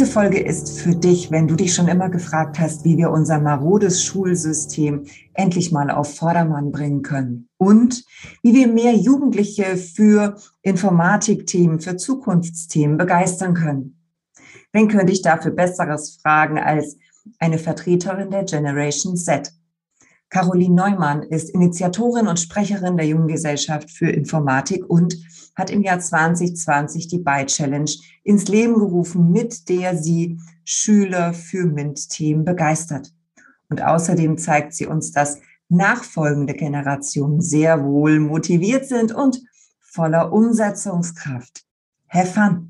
Diese 0.00 0.12
Folge 0.12 0.40
ist 0.40 0.80
für 0.80 0.94
dich, 0.94 1.30
wenn 1.30 1.46
du 1.46 1.56
dich 1.56 1.74
schon 1.74 1.86
immer 1.86 2.08
gefragt 2.08 2.58
hast, 2.58 2.86
wie 2.86 2.96
wir 2.96 3.10
unser 3.10 3.38
marodes 3.38 4.02
Schulsystem 4.02 5.04
endlich 5.34 5.72
mal 5.72 5.90
auf 5.90 6.16
Vordermann 6.16 6.72
bringen 6.72 7.02
können 7.02 7.50
und 7.58 8.02
wie 8.42 8.54
wir 8.54 8.66
mehr 8.66 8.94
Jugendliche 8.94 9.76
für 9.76 10.36
Informatikthemen, 10.62 11.80
für 11.80 11.98
Zukunftsthemen 11.98 12.96
begeistern 12.96 13.52
können. 13.52 14.02
Wen 14.72 14.88
könnte 14.88 15.12
ich 15.12 15.20
dafür 15.20 15.50
Besseres 15.50 16.18
fragen 16.22 16.58
als 16.58 16.96
eine 17.38 17.58
Vertreterin 17.58 18.30
der 18.30 18.44
Generation 18.44 19.18
Z? 19.18 19.52
Caroline 20.30 20.76
Neumann 20.76 21.24
ist 21.24 21.50
Initiatorin 21.50 22.28
und 22.28 22.38
Sprecherin 22.38 22.96
der 22.96 23.06
Jungen 23.06 23.26
Gesellschaft 23.26 23.90
für 23.90 24.08
Informatik 24.08 24.88
und 24.88 25.16
hat 25.56 25.70
im 25.70 25.82
Jahr 25.82 25.98
2020 25.98 27.08
die 27.08 27.18
By-Challenge 27.18 27.90
ins 28.22 28.46
Leben 28.46 28.74
gerufen, 28.74 29.32
mit 29.32 29.68
der 29.68 29.96
sie 29.96 30.38
Schüler 30.64 31.34
für 31.34 31.66
MINT-Themen 31.66 32.44
begeistert. 32.44 33.12
Und 33.68 33.82
außerdem 33.82 34.38
zeigt 34.38 34.72
sie 34.74 34.86
uns, 34.86 35.10
dass 35.10 35.40
nachfolgende 35.68 36.54
Generationen 36.54 37.40
sehr 37.40 37.84
wohl 37.84 38.20
motiviert 38.20 38.86
sind 38.86 39.12
und 39.12 39.40
voller 39.80 40.32
Umsetzungskraft. 40.32 41.64
Have 42.08 42.26
fun! 42.26 42.69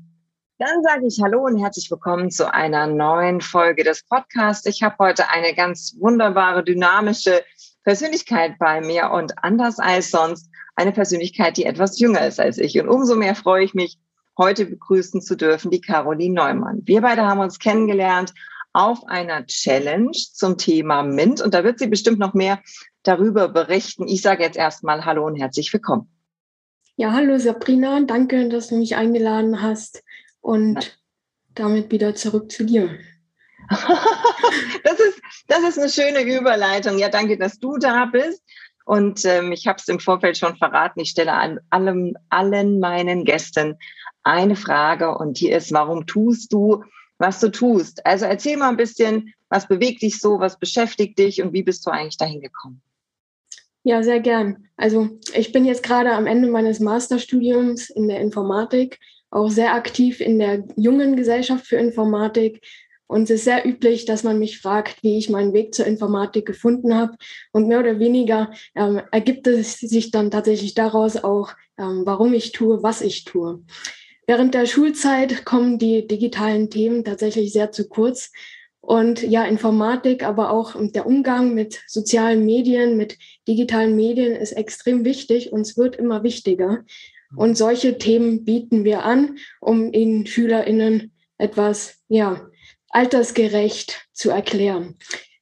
Dann 0.61 0.83
sage 0.83 1.07
ich 1.07 1.19
Hallo 1.19 1.43
und 1.45 1.57
herzlich 1.57 1.89
willkommen 1.89 2.29
zu 2.29 2.53
einer 2.53 2.85
neuen 2.85 3.41
Folge 3.41 3.83
des 3.83 4.03
Podcasts. 4.03 4.67
Ich 4.67 4.83
habe 4.83 4.95
heute 4.99 5.27
eine 5.27 5.55
ganz 5.55 5.95
wunderbare, 5.99 6.63
dynamische 6.63 7.41
Persönlichkeit 7.83 8.59
bei 8.59 8.79
mir 8.79 9.09
und 9.09 9.43
anders 9.43 9.79
als 9.79 10.11
sonst 10.11 10.51
eine 10.75 10.91
Persönlichkeit, 10.91 11.57
die 11.57 11.65
etwas 11.65 11.97
jünger 11.97 12.27
ist 12.27 12.39
als 12.39 12.59
ich. 12.59 12.79
Und 12.79 12.89
umso 12.89 13.15
mehr 13.15 13.33
freue 13.33 13.63
ich 13.63 13.73
mich, 13.73 13.97
heute 14.37 14.67
begrüßen 14.67 15.23
zu 15.23 15.35
dürfen, 15.35 15.71
die 15.71 15.81
Caroline 15.81 16.35
Neumann. 16.35 16.83
Wir 16.83 17.01
beide 17.01 17.25
haben 17.25 17.39
uns 17.39 17.57
kennengelernt 17.57 18.31
auf 18.71 19.03
einer 19.07 19.47
Challenge 19.47 20.11
zum 20.11 20.59
Thema 20.59 21.01
MINT 21.01 21.41
und 21.41 21.55
da 21.55 21.63
wird 21.63 21.79
sie 21.79 21.87
bestimmt 21.87 22.19
noch 22.19 22.35
mehr 22.35 22.61
darüber 23.01 23.49
berichten. 23.49 24.07
Ich 24.07 24.21
sage 24.21 24.43
jetzt 24.43 24.57
erstmal 24.57 25.05
Hallo 25.05 25.25
und 25.25 25.37
herzlich 25.37 25.73
willkommen. 25.73 26.07
Ja, 26.97 27.13
hallo 27.13 27.39
Sabrina, 27.39 27.99
danke, 28.01 28.47
dass 28.47 28.67
du 28.67 28.75
mich 28.75 28.95
eingeladen 28.95 29.63
hast 29.63 30.03
und 30.41 30.99
damit 31.55 31.91
wieder 31.91 32.15
zurück 32.15 32.51
zu 32.51 32.65
dir. 32.65 32.97
das, 33.69 34.99
ist, 34.99 35.21
das 35.47 35.63
ist 35.63 35.79
eine 35.79 35.89
schöne 35.89 36.21
Überleitung. 36.21 36.97
Ja, 36.97 37.09
danke, 37.09 37.37
dass 37.37 37.59
du 37.59 37.77
da 37.77 38.05
bist. 38.05 38.43
Und 38.85 39.23
ähm, 39.25 39.51
ich 39.51 39.67
habe 39.67 39.77
es 39.79 39.87
im 39.87 39.99
Vorfeld 39.99 40.37
schon 40.37 40.57
verraten. 40.57 40.99
Ich 40.99 41.11
stelle 41.11 41.33
an 41.33 41.59
allem, 41.69 42.17
allen 42.29 42.79
meinen 42.79 43.23
Gästen 43.23 43.77
eine 44.23 44.55
Frage 44.55 45.17
und 45.17 45.39
die 45.39 45.49
ist, 45.49 45.71
warum 45.71 46.05
tust 46.05 46.51
du, 46.51 46.83
was 47.17 47.39
du 47.39 47.49
tust? 47.49 48.05
Also 48.05 48.25
erzähl 48.25 48.57
mal 48.57 48.69
ein 48.69 48.77
bisschen, 48.77 49.33
was 49.49 49.67
bewegt 49.67 50.01
dich 50.01 50.19
so, 50.19 50.39
was 50.39 50.59
beschäftigt 50.59 51.19
dich 51.19 51.41
und 51.41 51.53
wie 51.53 51.63
bist 51.63 51.85
du 51.85 51.91
eigentlich 51.91 52.17
dahin 52.17 52.41
gekommen? 52.41 52.81
Ja, 53.83 54.03
sehr 54.03 54.19
gern. 54.19 54.67
Also 54.77 55.09
ich 55.33 55.51
bin 55.51 55.65
jetzt 55.65 55.83
gerade 55.83 56.11
am 56.13 56.27
Ende 56.27 56.49
meines 56.49 56.79
Masterstudiums 56.79 57.89
in 57.89 58.07
der 58.07 58.19
Informatik 58.19 58.99
auch 59.31 59.49
sehr 59.49 59.73
aktiv 59.73 60.21
in 60.21 60.37
der 60.37 60.65
jungen 60.75 61.15
Gesellschaft 61.15 61.65
für 61.65 61.77
Informatik. 61.77 62.61
Und 63.07 63.23
es 63.23 63.29
ist 63.31 63.43
sehr 63.45 63.65
üblich, 63.65 64.05
dass 64.05 64.23
man 64.23 64.39
mich 64.39 64.61
fragt, 64.61 65.03
wie 65.03 65.17
ich 65.17 65.29
meinen 65.29 65.53
Weg 65.53 65.73
zur 65.73 65.85
Informatik 65.85 66.45
gefunden 66.45 66.95
habe. 66.95 67.15
Und 67.51 67.67
mehr 67.67 67.79
oder 67.79 67.99
weniger 67.99 68.51
ähm, 68.75 69.01
ergibt 69.11 69.47
es 69.47 69.79
sich 69.79 70.11
dann 70.11 70.31
tatsächlich 70.31 70.75
daraus 70.75 71.17
auch, 71.17 71.53
ähm, 71.77 72.03
warum 72.05 72.33
ich 72.33 72.51
tue, 72.51 72.83
was 72.83 73.01
ich 73.01 73.25
tue. 73.25 73.63
Während 74.27 74.53
der 74.53 74.65
Schulzeit 74.65 75.43
kommen 75.43 75.77
die 75.77 76.07
digitalen 76.07 76.69
Themen 76.69 77.03
tatsächlich 77.03 77.51
sehr 77.51 77.71
zu 77.71 77.89
kurz. 77.89 78.31
Und 78.79 79.21
ja, 79.21 79.43
Informatik, 79.43 80.23
aber 80.23 80.51
auch 80.51 80.75
der 80.77 81.05
Umgang 81.05 81.53
mit 81.53 81.81
sozialen 81.87 82.45
Medien, 82.45 82.97
mit 82.97 83.17
digitalen 83.47 83.95
Medien 83.95 84.35
ist 84.35 84.53
extrem 84.53 85.05
wichtig 85.05 85.51
und 85.51 85.61
es 85.61 85.77
wird 85.77 85.97
immer 85.97 86.23
wichtiger. 86.23 86.83
Und 87.35 87.57
solche 87.57 87.97
Themen 87.97 88.43
bieten 88.43 88.83
wir 88.83 89.03
an, 89.03 89.37
um 89.59 89.91
den 89.91 90.25
SchülerInnen 90.25 91.11
etwas, 91.37 91.99
ja, 92.07 92.47
altersgerecht 92.89 94.07
zu 94.11 94.29
erklären. 94.29 94.97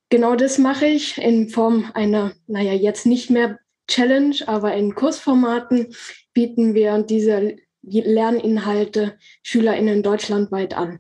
Genau 0.09 0.35
das 0.35 0.57
mache 0.57 0.85
ich 0.85 1.17
in 1.17 1.49
Form 1.49 1.91
einer, 1.93 2.33
naja, 2.47 2.73
jetzt 2.73 3.05
nicht 3.05 3.29
mehr 3.29 3.59
Challenge, 3.87 4.35
aber 4.45 4.75
in 4.75 4.95
Kursformaten 4.95 5.95
bieten 6.33 6.73
wir 6.73 7.01
diese 7.01 7.55
Lerninhalte 7.81 9.17
SchülerInnen 9.41 10.03
deutschlandweit 10.03 10.75
an. 10.75 10.99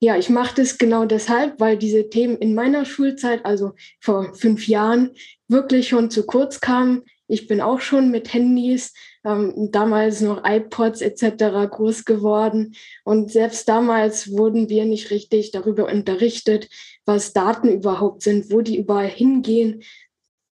Ja, 0.00 0.16
ich 0.18 0.28
mache 0.28 0.56
das 0.56 0.78
genau 0.78 1.04
deshalb, 1.06 1.60
weil 1.60 1.78
diese 1.78 2.10
Themen 2.10 2.36
in 2.36 2.54
meiner 2.54 2.84
Schulzeit, 2.84 3.44
also 3.44 3.72
vor 4.00 4.34
fünf 4.34 4.68
Jahren, 4.68 5.10
wirklich 5.48 5.88
schon 5.88 6.10
zu 6.10 6.26
kurz 6.26 6.60
kamen. 6.60 7.04
Ich 7.26 7.46
bin 7.46 7.60
auch 7.60 7.80
schon 7.80 8.10
mit 8.10 8.32
Handys 8.32 8.92
ähm, 9.24 9.70
damals 9.70 10.20
noch 10.20 10.42
iPods 10.44 11.00
etc. 11.00 11.70
groß 11.70 12.04
geworden. 12.04 12.74
Und 13.04 13.32
selbst 13.32 13.68
damals 13.68 14.30
wurden 14.30 14.68
wir 14.68 14.84
nicht 14.84 15.10
richtig 15.10 15.50
darüber 15.50 15.90
unterrichtet, 15.90 16.68
was 17.06 17.32
Daten 17.32 17.68
überhaupt 17.68 18.22
sind, 18.22 18.52
wo 18.52 18.60
die 18.60 18.78
überall 18.78 19.08
hingehen. 19.08 19.82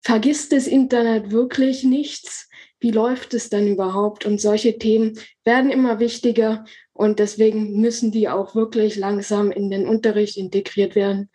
Vergisst 0.03 0.53
das 0.53 0.66
Internet 0.66 1.30
wirklich 1.30 1.84
nichts? 1.84 2.48
Wie 2.78 2.91
läuft 2.91 3.34
es 3.34 3.50
dann 3.50 3.66
überhaupt? 3.66 4.25
Und 4.25 4.41
solche 4.41 4.78
Themen 4.78 5.19
werden 5.44 5.70
immer 5.70 6.00
wichtiger 6.00 6.64
und 6.92 7.19
deswegen 7.19 7.80
müssen 7.80 8.10
die 8.10 8.28
auch 8.28 8.54
wirklich 8.54 8.97
langsam 8.97 9.50
in 9.50 9.70
den 9.70 9.86
Unterricht 9.86 10.36
integriert 10.36 10.94
werden. 10.94 11.30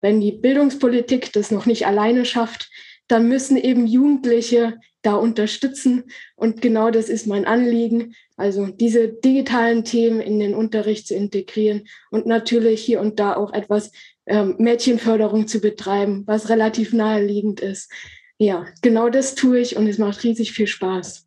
Wenn 0.00 0.20
die 0.20 0.32
Bildungspolitik 0.32 1.32
das 1.32 1.50
noch 1.50 1.66
nicht 1.66 1.86
alleine 1.86 2.24
schafft, 2.24 2.70
dann 3.08 3.28
müssen 3.28 3.56
eben 3.56 3.86
Jugendliche 3.86 4.78
da 5.02 5.14
unterstützen. 5.14 6.04
Und 6.36 6.60
genau 6.60 6.90
das 6.90 7.08
ist 7.08 7.26
mein 7.26 7.46
Anliegen, 7.46 8.14
also 8.36 8.66
diese 8.66 9.08
digitalen 9.08 9.84
Themen 9.84 10.20
in 10.20 10.38
den 10.38 10.54
Unterricht 10.54 11.08
zu 11.08 11.14
integrieren 11.14 11.88
und 12.10 12.26
natürlich 12.26 12.82
hier 12.82 13.00
und 13.00 13.18
da 13.18 13.34
auch 13.34 13.52
etwas 13.52 13.90
ähm, 14.26 14.56
Mädchenförderung 14.58 15.48
zu 15.48 15.60
betreiben, 15.60 16.24
was 16.26 16.48
relativ 16.48 16.92
naheliegend 16.92 17.60
ist. 17.60 17.90
Ja, 18.36 18.66
genau 18.82 19.08
das 19.08 19.34
tue 19.34 19.58
ich 19.58 19.76
und 19.76 19.88
es 19.88 19.98
macht 19.98 20.22
riesig 20.22 20.52
viel 20.52 20.68
Spaß. 20.68 21.26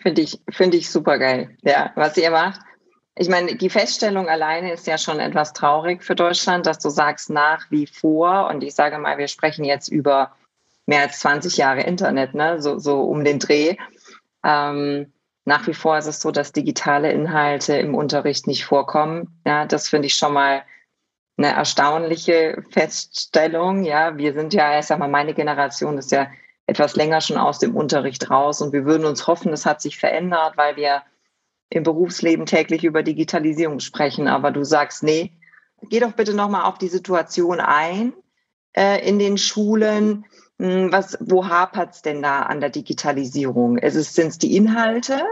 Finde 0.00 0.22
ich, 0.22 0.40
finde 0.50 0.78
ich 0.78 0.88
super 0.88 1.18
geil, 1.18 1.56
ja, 1.62 1.92
was 1.94 2.16
ihr 2.16 2.30
macht. 2.30 2.60
Ich 3.16 3.28
meine, 3.28 3.56
die 3.56 3.68
Feststellung 3.68 4.28
alleine 4.28 4.72
ist 4.72 4.86
ja 4.86 4.96
schon 4.96 5.20
etwas 5.20 5.52
traurig 5.52 6.02
für 6.02 6.14
Deutschland, 6.14 6.64
dass 6.64 6.78
du 6.78 6.88
sagst 6.88 7.28
nach 7.28 7.70
wie 7.70 7.86
vor, 7.86 8.48
und 8.48 8.64
ich 8.64 8.74
sage 8.74 8.96
mal, 8.96 9.18
wir 9.18 9.28
sprechen 9.28 9.64
jetzt 9.64 9.88
über 9.88 10.34
mehr 10.90 11.02
als 11.02 11.20
20 11.20 11.56
Jahre 11.56 11.82
Internet, 11.82 12.34
ne? 12.34 12.60
so, 12.60 12.80
so 12.80 13.02
um 13.02 13.22
den 13.22 13.38
Dreh. 13.38 13.76
Ähm, 14.44 15.12
nach 15.44 15.68
wie 15.68 15.72
vor 15.72 15.96
ist 15.96 16.06
es 16.06 16.20
so, 16.20 16.32
dass 16.32 16.50
digitale 16.50 17.12
Inhalte 17.12 17.76
im 17.76 17.94
Unterricht 17.94 18.48
nicht 18.48 18.64
vorkommen. 18.64 19.40
Ja, 19.46 19.66
das 19.66 19.88
finde 19.88 20.06
ich 20.06 20.16
schon 20.16 20.32
mal 20.32 20.64
eine 21.36 21.52
erstaunliche 21.52 22.64
Feststellung. 22.70 23.84
Ja, 23.84 24.18
wir 24.18 24.34
sind 24.34 24.52
ja, 24.52 24.80
ich 24.80 24.86
sag 24.86 24.98
mal, 24.98 25.06
meine 25.06 25.32
Generation 25.32 25.96
ist 25.96 26.10
ja 26.10 26.26
etwas 26.66 26.96
länger 26.96 27.20
schon 27.20 27.36
aus 27.36 27.60
dem 27.60 27.76
Unterricht 27.76 28.28
raus 28.28 28.60
und 28.60 28.72
wir 28.72 28.84
würden 28.84 29.06
uns 29.06 29.28
hoffen, 29.28 29.52
es 29.52 29.66
hat 29.66 29.80
sich 29.80 29.96
verändert, 29.96 30.56
weil 30.56 30.74
wir 30.74 31.04
im 31.68 31.84
Berufsleben 31.84 32.46
täglich 32.46 32.82
über 32.82 33.04
Digitalisierung 33.04 33.78
sprechen. 33.78 34.26
Aber 34.26 34.50
du 34.50 34.64
sagst, 34.64 35.04
nee, 35.04 35.30
geh 35.88 36.00
doch 36.00 36.12
bitte 36.12 36.34
nochmal 36.34 36.64
auf 36.64 36.78
die 36.78 36.88
Situation 36.88 37.60
ein 37.60 38.12
äh, 38.76 39.08
in 39.08 39.20
den 39.20 39.38
Schulen. 39.38 40.24
Hm, 40.60 40.92
was, 40.92 41.16
wo 41.20 41.48
hapert 41.48 41.94
es 41.94 42.02
denn 42.02 42.20
da 42.20 42.42
an 42.42 42.60
der 42.60 42.68
Digitalisierung? 42.68 43.78
Sind 43.82 44.28
es 44.28 44.36
die 44.36 44.56
Inhalte 44.56 45.22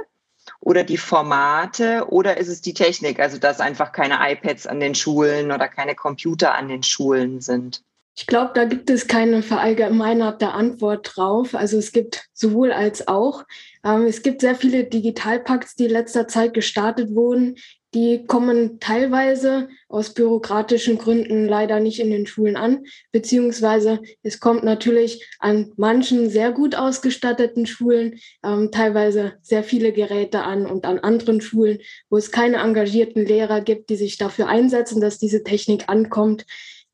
oder 0.61 0.85
die 0.85 0.97
Formate 0.97 2.07
oder 2.09 2.39
ist 2.39 2.49
es 2.49 2.63
die 2.63 2.73
Technik, 2.73 3.21
also 3.21 3.37
dass 3.37 3.61
einfach 3.61 3.93
keine 3.93 4.17
iPads 4.21 4.67
an 4.67 4.81
den 4.81 4.95
Schulen 4.95 5.53
oder 5.53 5.69
keine 5.69 5.95
Computer 5.95 6.55
an 6.55 6.69
den 6.69 6.83
Schulen 6.83 7.43
sind? 7.43 7.83
Ich 8.17 8.27
glaube, 8.27 8.53
da 8.55 8.65
gibt 8.65 8.89
es 8.89 9.07
keine 9.07 9.43
verallgemeinerte 9.43 10.49
Antwort 10.49 11.13
drauf. 11.15 11.55
Also 11.55 11.77
es 11.77 11.93
gibt 11.93 12.25
sowohl 12.33 12.73
als 12.73 13.07
auch. 13.07 13.45
Ähm, 13.85 14.07
es 14.07 14.23
gibt 14.23 14.41
sehr 14.41 14.57
viele 14.57 14.85
Digitalpakts, 14.85 15.77
die 15.77 15.85
in 15.85 15.93
letzter 15.93 16.27
Zeit 16.27 16.55
gestartet 16.55 17.15
wurden. 17.15 17.59
Die 17.95 18.27
kommen 18.27 18.81
teilweise 18.81 19.69
aus 19.89 20.13
bürokratischen 20.13 20.99
Gründen 20.99 21.47
leider 21.47 21.81
nicht 21.81 22.01
in 22.01 22.11
den 22.11 22.27
Schulen 22.27 22.57
an, 22.57 22.85
beziehungsweise 23.13 24.01
es 24.23 24.41
kommt 24.41 24.63
natürlich 24.63 25.27
an 25.39 25.73
manchen 25.77 26.29
sehr 26.29 26.53
gut 26.53 26.75
ausgestatteten 26.75 27.65
Schulen 27.65 28.21
ähm, 28.45 28.71
teilweise 28.73 29.35
sehr 29.41 29.65
viele 29.65 29.93
Geräte 29.93 30.43
an 30.43 30.67
und 30.67 30.85
an 30.85 30.99
anderen 30.99 31.41
Schulen, 31.41 31.79
wo 32.11 32.19
es 32.19 32.31
keine 32.31 32.59
engagierten 32.59 33.25
Lehrer 33.25 33.63
gibt, 33.63 33.89
die 33.89 33.97
sich 33.97 34.19
dafür 34.19 34.49
einsetzen, 34.49 35.01
dass 35.01 35.19
diese 35.19 35.43
Technik 35.43 35.89
ankommt. 35.89 36.45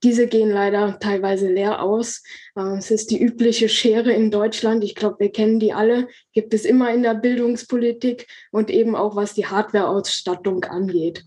Diese 0.03 0.27
gehen 0.27 0.51
leider 0.51 0.99
teilweise 0.99 1.51
leer 1.51 1.83
aus. 1.83 2.23
Äh, 2.57 2.77
es 2.77 2.91
ist 2.91 3.11
die 3.11 3.23
übliche 3.23 3.69
Schere 3.69 4.13
in 4.13 4.31
Deutschland. 4.31 4.85
Ich 4.85 4.95
glaube, 4.95 5.17
wir 5.21 5.33
kennen 5.33 5.61
die 5.61 5.73
alle. 5.73 6.09
Gibt 6.33 6.53
es 6.53 6.65
immer 6.65 6.93
in 6.93 7.03
der 7.03 7.15
Bildungspolitik 7.15 8.27
und 8.51 8.71
eben 8.71 8.95
auch 8.95 9.17
was 9.17 9.35
die 9.35 9.47
Hardwareausstattung 9.47 10.65
angeht. 10.65 11.25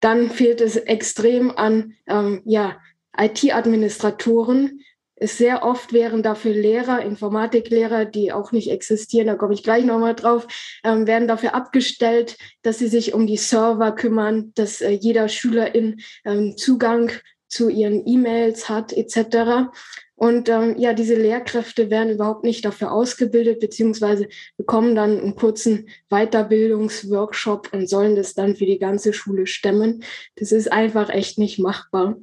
Dann 0.00 0.30
fehlt 0.30 0.60
es 0.60 0.76
extrem 0.76 1.50
an 1.50 1.94
ähm, 2.06 2.42
ja, 2.44 2.76
IT-Administratoren. 3.16 4.80
Sehr 5.20 5.64
oft 5.64 5.92
wären 5.92 6.22
dafür 6.22 6.52
Lehrer, 6.52 7.00
Informatiklehrer, 7.02 8.04
die 8.04 8.32
auch 8.32 8.50
nicht 8.50 8.70
existieren, 8.70 9.28
da 9.28 9.36
komme 9.36 9.54
ich 9.54 9.62
gleich 9.62 9.84
nochmal 9.84 10.14
drauf, 10.14 10.46
ähm, 10.82 11.06
werden 11.06 11.28
dafür 11.28 11.54
abgestellt, 11.54 12.36
dass 12.62 12.78
sie 12.78 12.88
sich 12.88 13.14
um 13.14 13.26
die 13.26 13.36
Server 13.36 13.92
kümmern, 13.92 14.52
dass 14.56 14.80
äh, 14.80 14.90
jeder 14.90 15.28
Schülerin 15.28 16.00
ähm, 16.24 16.56
Zugang 16.56 17.12
zu 17.54 17.68
ihren 17.68 18.04
E-Mails 18.06 18.68
hat 18.68 18.92
etc. 18.92 19.70
Und 20.16 20.48
ähm, 20.48 20.76
ja, 20.76 20.92
diese 20.92 21.14
Lehrkräfte 21.14 21.88
werden 21.88 22.12
überhaupt 22.12 22.42
nicht 22.42 22.64
dafür 22.64 22.90
ausgebildet, 22.90 23.60
beziehungsweise 23.60 24.28
bekommen 24.56 24.96
dann 24.96 25.20
einen 25.20 25.36
kurzen 25.36 25.88
Weiterbildungsworkshop 26.10 27.72
und 27.72 27.88
sollen 27.88 28.16
das 28.16 28.34
dann 28.34 28.56
für 28.56 28.66
die 28.66 28.78
ganze 28.78 29.12
Schule 29.12 29.46
stemmen. 29.46 30.02
Das 30.36 30.50
ist 30.50 30.72
einfach 30.72 31.10
echt 31.10 31.38
nicht 31.38 31.58
machbar. 31.60 32.16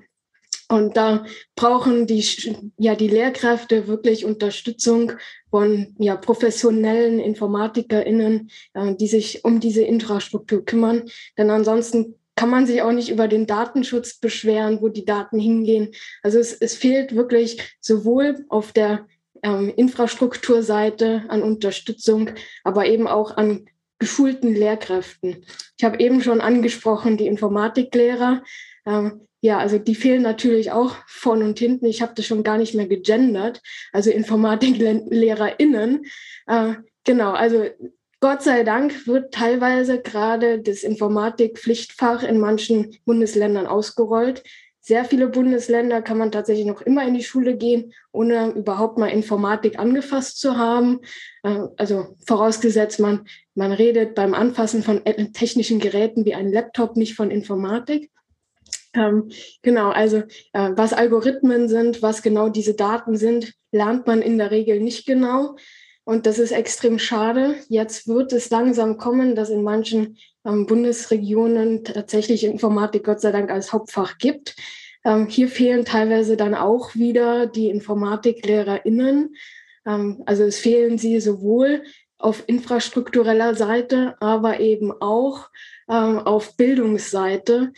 Und 0.68 0.96
da 0.96 1.26
brauchen 1.56 2.08
die, 2.08 2.26
ja, 2.78 2.96
die 2.96 3.10
Lehrkräfte 3.10 3.88
wirklich 3.88 4.24
Unterstützung 4.24 5.14
von 5.50 5.96
ja, 6.00 6.16
professionellen 6.16 7.20
InformatikerInnen, 7.20 8.50
äh, 8.74 8.96
die 8.96 9.08
sich 9.08 9.44
um 9.44 9.60
diese 9.60 9.84
Infrastruktur 9.84 10.64
kümmern. 10.64 11.04
Denn 11.38 11.50
ansonsten 11.50 12.16
kann 12.42 12.50
man 12.50 12.66
sich 12.66 12.82
auch 12.82 12.92
nicht 12.92 13.12
über 13.12 13.28
den 13.28 13.46
Datenschutz 13.46 14.16
beschweren, 14.16 14.82
wo 14.82 14.90
die 14.90 15.06
Daten 15.06 15.38
hingehen. 15.38 15.92
Also 16.24 16.40
es, 16.40 16.54
es 16.54 16.74
fehlt 16.74 17.16
wirklich 17.16 17.78
sowohl 17.80 18.48
auf 18.50 18.72
der 18.72 19.06
ähm, 19.44 19.72
Infrastrukturseite 19.76 21.26
an 21.28 21.44
Unterstützung, 21.44 22.32
aber 22.64 22.88
eben 22.88 23.06
auch 23.06 23.38
an 23.38 23.70
geschulten 24.00 24.56
Lehrkräften. 24.56 25.46
Ich 25.78 25.84
habe 25.84 26.00
eben 26.00 26.24
schon 26.24 26.42
angesprochen, 26.42 27.16
die 27.16 27.28
Informatiklehrer. 27.28 28.44
Ähm, 28.88 29.28
ja, 29.42 29.60
also 29.60 29.78
die 29.78 29.94
fehlen 29.94 30.24
natürlich 30.24 30.72
auch 30.72 30.96
von 31.06 31.44
und 31.44 31.60
hinten. 31.60 31.86
Ich 31.86 32.02
habe 32.02 32.14
das 32.16 32.26
schon 32.26 32.42
gar 32.42 32.58
nicht 32.58 32.74
mehr 32.74 32.88
gegendert. 32.88 33.62
Also 33.94 34.10
InformatiklehrerInnen. 34.10 36.06
Äh, 36.48 36.74
genau, 37.04 37.34
also 37.34 37.68
Gott 38.22 38.44
sei 38.44 38.64
Dank 38.64 39.08
wird 39.08 39.34
teilweise 39.34 40.00
gerade 40.00 40.62
das 40.62 40.84
Informatikpflichtfach 40.84 42.22
in 42.22 42.40
manchen 42.40 42.96
Bundesländern 43.04 43.66
ausgerollt. 43.66 44.44
Sehr 44.80 45.06
viele 45.06 45.28
Bundesländer 45.28 46.04
kann 46.04 46.20
man 46.20 46.32
tatsächlich 46.32 46.68
noch 46.68 46.84
immer 46.84 47.06
in 47.08 47.16
die 47.16 47.24
Schule 47.24 47.58
gehen, 47.58 47.94
ohne 48.12 48.52
überhaupt 48.52 49.00
mal 49.00 49.08
Informatik 49.08 49.80
angefasst 49.80 50.40
zu 50.40 50.56
haben. 50.56 51.00
Äh, 51.42 51.62
also 51.78 52.16
vorausgesetzt, 52.28 53.00
man, 53.00 53.26
man 53.56 53.72
redet 53.72 54.14
beim 54.14 54.36
Anfassen 54.36 54.84
von 54.84 55.04
technischen 55.34 55.80
Geräten 55.80 56.24
wie 56.24 56.36
ein 56.36 56.52
Laptop 56.52 56.98
nicht 56.98 57.16
von 57.16 57.32
Informatik. 57.32 58.12
Ähm, 58.94 59.32
genau, 59.64 59.90
also 59.90 60.18
äh, 60.54 60.70
was 60.76 60.94
Algorithmen 60.94 61.70
sind, 61.70 62.04
was 62.04 62.22
genau 62.22 62.50
diese 62.50 62.76
Daten 62.76 63.18
sind, 63.18 63.54
lernt 63.72 64.06
man 64.06 64.22
in 64.22 64.38
der 64.38 64.52
Regel 64.52 64.80
nicht 64.80 65.08
genau. 65.08 65.56
Und 66.12 66.26
das 66.26 66.40
ist 66.40 66.52
extrem 66.52 67.00
schade. 67.00 67.56
Jetzt 67.70 68.06
wird 68.06 68.34
es 68.34 68.50
langsam 68.50 68.98
kommen, 68.98 69.34
dass 69.34 69.50
in 69.50 69.64
manchen 69.64 70.18
ähm, 70.46 70.66
Bundesregionen 70.66 71.86
tatsächlich 71.86 72.44
Informatik 72.44 73.06
Gott 73.06 73.22
sei 73.22 73.32
Dank 73.32 73.50
als 73.50 73.72
Hauptfach 73.72 74.18
gibt. 74.18 74.58
Ähm, 75.06 75.28
hier 75.28 75.48
fehlen 75.48 75.86
teilweise 75.86 76.36
dann 76.36 76.54
auch 76.54 76.96
wieder 76.96 77.48
die 77.48 77.70
InformatiklehrerInnen. 77.70 79.38
Ähm, 79.86 80.22
also 80.26 80.44
es 80.44 80.60
fehlen 80.60 80.98
sie 80.98 81.22
sowohl 81.22 81.84
auf 82.18 82.44
infrastruktureller 82.46 83.56
Seite, 83.56 84.16
aber 84.20 84.60
eben 84.60 84.92
auch 84.92 85.50
ähm, 85.90 86.20
auf 86.20 86.58
Bildungsseite 86.58 87.72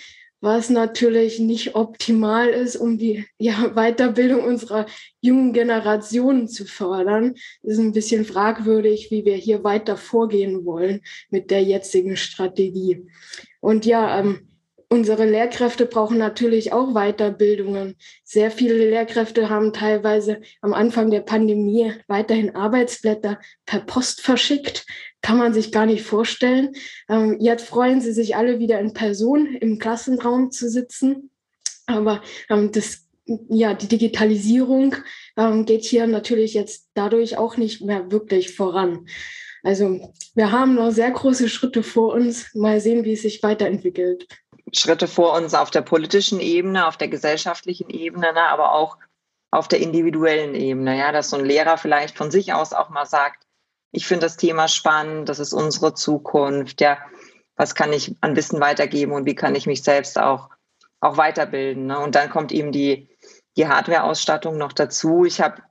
was 0.43 0.69
natürlich 0.69 1.39
nicht 1.39 1.73
optimal 1.73 2.49
ist, 2.49 2.75
um 2.75 2.97
die 2.97 3.25
ja, 3.37 3.71
Weiterbildung 3.75 4.43
unserer 4.43 4.87
jungen 5.21 5.53
Generationen 5.53 6.49
zu 6.49 6.65
fördern. 6.65 7.35
Es 7.61 7.73
ist 7.73 7.79
ein 7.79 7.93
bisschen 7.93 8.25
fragwürdig, 8.25 9.09
wie 9.09 9.23
wir 9.23 9.35
hier 9.35 9.63
weiter 9.63 9.95
vorgehen 9.95 10.65
wollen 10.65 10.99
mit 11.29 11.49
der 11.49 11.63
jetzigen 11.63 12.17
Strategie. 12.17 13.07
Und 13.61 13.85
ja, 13.85 14.19
ähm, 14.19 14.49
Unsere 14.93 15.25
Lehrkräfte 15.25 15.87
brauchen 15.87 16.19
natürlich 16.19 16.71
auch 16.71 16.93
Weiterbildungen. 16.93 17.95
Sehr 18.23 18.51
viele 18.51 18.75
Lehrkräfte 18.75 19.49
haben 19.49 19.73
teilweise 19.73 20.39
am 20.61 20.71
Anfang 20.71 21.09
der 21.09 21.21
Pandemie 21.21 21.93
weiterhin 22.07 22.55
Arbeitsblätter 22.55 23.39
per 23.65 23.79
Post 23.79 24.21
verschickt. 24.21 24.85
Kann 25.23 25.39
man 25.39 25.51
sich 25.51 25.71
gar 25.71 25.87
nicht 25.87 26.03
vorstellen. 26.03 26.73
Ähm, 27.09 27.37
jetzt 27.39 27.65
freuen 27.65 28.01
sie 28.01 28.13
sich 28.13 28.35
alle 28.35 28.59
wieder 28.59 28.79
in 28.79 28.93
Person 28.93 29.55
im 29.55 29.79
Klassenraum 29.79 30.51
zu 30.51 30.69
sitzen. 30.69 31.31
Aber 31.87 32.21
ähm, 32.51 32.71
das, 32.71 33.07
ja, 33.49 33.73
die 33.73 33.87
Digitalisierung 33.87 34.95
ähm, 35.37 35.65
geht 35.65 35.85
hier 35.85 36.05
natürlich 36.05 36.53
jetzt 36.53 36.91
dadurch 36.93 37.35
auch 37.39 37.57
nicht 37.57 37.81
mehr 37.81 38.11
wirklich 38.11 38.55
voran. 38.55 39.07
Also 39.63 40.13
wir 40.35 40.51
haben 40.51 40.75
noch 40.75 40.91
sehr 40.91 41.09
große 41.09 41.49
Schritte 41.49 41.81
vor 41.81 42.13
uns. 42.13 42.53
Mal 42.53 42.79
sehen, 42.79 43.05
wie 43.05 43.13
es 43.13 43.23
sich 43.23 43.41
weiterentwickelt. 43.41 44.27
Schritte 44.75 45.07
vor 45.07 45.33
uns 45.33 45.53
auf 45.53 45.71
der 45.71 45.81
politischen 45.81 46.39
Ebene, 46.39 46.87
auf 46.87 46.97
der 46.97 47.07
gesellschaftlichen 47.07 47.89
Ebene, 47.89 48.33
ne, 48.33 48.47
aber 48.47 48.73
auch 48.73 48.97
auf 49.51 49.67
der 49.67 49.79
individuellen 49.79 50.55
Ebene, 50.55 50.97
ja, 50.97 51.11
dass 51.11 51.29
so 51.29 51.37
ein 51.37 51.45
Lehrer 51.45 51.77
vielleicht 51.77 52.17
von 52.17 52.31
sich 52.31 52.53
aus 52.53 52.73
auch 52.73 52.89
mal 52.89 53.05
sagt, 53.05 53.45
ich 53.91 54.07
finde 54.07 54.25
das 54.25 54.37
Thema 54.37 54.67
spannend, 54.67 55.29
das 55.29 55.39
ist 55.39 55.53
unsere 55.53 55.93
Zukunft, 55.93 56.81
ja, 56.81 56.97
was 57.55 57.75
kann 57.75 57.93
ich 57.93 58.15
an 58.21 58.35
Wissen 58.35 58.59
weitergeben 58.59 59.11
und 59.11 59.25
wie 59.25 59.35
kann 59.35 59.53
ich 59.53 59.67
mich 59.67 59.83
selbst 59.83 60.17
auch, 60.17 60.49
auch 60.99 61.17
weiterbilden. 61.17 61.85
Ne? 61.85 61.99
Und 61.99 62.15
dann 62.15 62.31
kommt 62.31 62.51
eben 62.51 62.71
die, 62.71 63.07
die 63.55 63.67
Hardware-Ausstattung 63.67 64.57
noch 64.57 64.73
dazu. 64.73 65.25
Ich 65.25 65.39
habe 65.39 65.61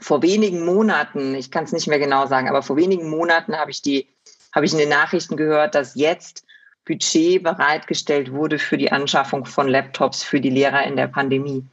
vor 0.00 0.22
wenigen 0.22 0.64
Monaten, 0.64 1.34
ich 1.34 1.52
kann 1.52 1.64
es 1.64 1.72
nicht 1.72 1.86
mehr 1.86 2.00
genau 2.00 2.26
sagen, 2.26 2.48
aber 2.48 2.62
vor 2.62 2.76
wenigen 2.76 3.08
Monaten 3.08 3.56
habe 3.56 3.70
ich 3.70 3.82
die, 3.82 4.08
habe 4.52 4.66
ich 4.66 4.72
in 4.72 4.78
den 4.78 4.88
Nachrichten 4.88 5.36
gehört, 5.36 5.74
dass 5.74 5.94
jetzt 5.94 6.45
Budget 6.86 7.42
bereitgestellt 7.42 8.32
wurde 8.32 8.58
für 8.58 8.78
die 8.78 8.90
Anschaffung 8.92 9.44
von 9.44 9.68
Laptops 9.68 10.22
für 10.22 10.40
die 10.40 10.50
Lehrer 10.50 10.84
in 10.84 10.96
der 10.96 11.08
Pandemie. 11.08 11.66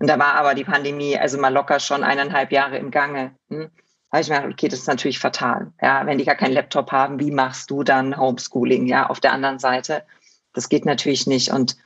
Und 0.00 0.08
da 0.08 0.18
war 0.18 0.34
aber 0.34 0.54
die 0.54 0.64
Pandemie 0.64 1.16
also 1.16 1.38
mal 1.38 1.52
locker 1.52 1.78
schon 1.78 2.02
eineinhalb 2.02 2.50
Jahre 2.50 2.78
im 2.78 2.90
Gange. 2.90 3.32
Hm? 3.50 3.70
Da 4.10 4.18
habe 4.18 4.22
ich 4.22 4.28
mir 4.30 4.48
okay, 4.52 4.68
das 4.68 4.80
ist 4.80 4.88
natürlich 4.88 5.18
fatal. 5.18 5.72
Ja, 5.82 6.06
wenn 6.06 6.18
die 6.18 6.24
gar 6.24 6.34
keinen 6.34 6.54
Laptop 6.54 6.92
haben, 6.92 7.20
wie 7.20 7.30
machst 7.30 7.70
du 7.70 7.82
dann 7.82 8.16
Homeschooling? 8.16 8.86
Ja, 8.86 9.08
auf 9.08 9.20
der 9.20 9.32
anderen 9.32 9.58
Seite, 9.58 10.04
das 10.54 10.68
geht 10.68 10.86
natürlich 10.86 11.26
nicht. 11.26 11.50
Und 11.50 11.76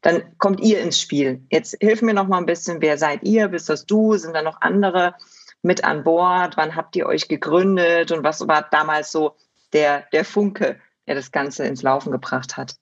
dann 0.00 0.22
kommt 0.38 0.60
ihr 0.60 0.80
ins 0.80 1.00
Spiel. 1.00 1.44
Jetzt 1.50 1.76
hilf 1.80 2.00
mir 2.02 2.14
noch 2.14 2.28
mal 2.28 2.38
ein 2.38 2.46
bisschen. 2.46 2.80
Wer 2.80 2.96
seid 2.96 3.24
ihr? 3.24 3.48
Bist 3.48 3.68
das 3.68 3.84
du? 3.84 4.16
Sind 4.16 4.34
da 4.34 4.42
noch 4.42 4.62
andere 4.62 5.14
mit 5.62 5.84
an 5.84 6.04
Bord? 6.04 6.56
Wann 6.56 6.76
habt 6.76 6.94
ihr 6.96 7.06
euch 7.06 7.28
gegründet? 7.28 8.12
Und 8.12 8.22
was 8.22 8.46
war 8.46 8.66
damals 8.70 9.10
so 9.10 9.34
der, 9.72 10.04
der 10.12 10.24
Funke? 10.24 10.80
Der 11.06 11.14
das 11.14 11.30
Ganze 11.30 11.64
ins 11.64 11.82
Laufen 11.82 12.12
gebracht 12.12 12.56
hat. 12.56 12.76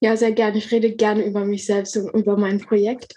Ja, 0.00 0.16
sehr 0.16 0.32
gerne. 0.32 0.58
Ich 0.58 0.70
rede 0.70 0.92
gerne 0.94 1.24
über 1.24 1.44
mich 1.44 1.64
selbst 1.64 1.96
und 1.96 2.10
über 2.10 2.36
mein 2.36 2.60
Projekt. 2.60 3.14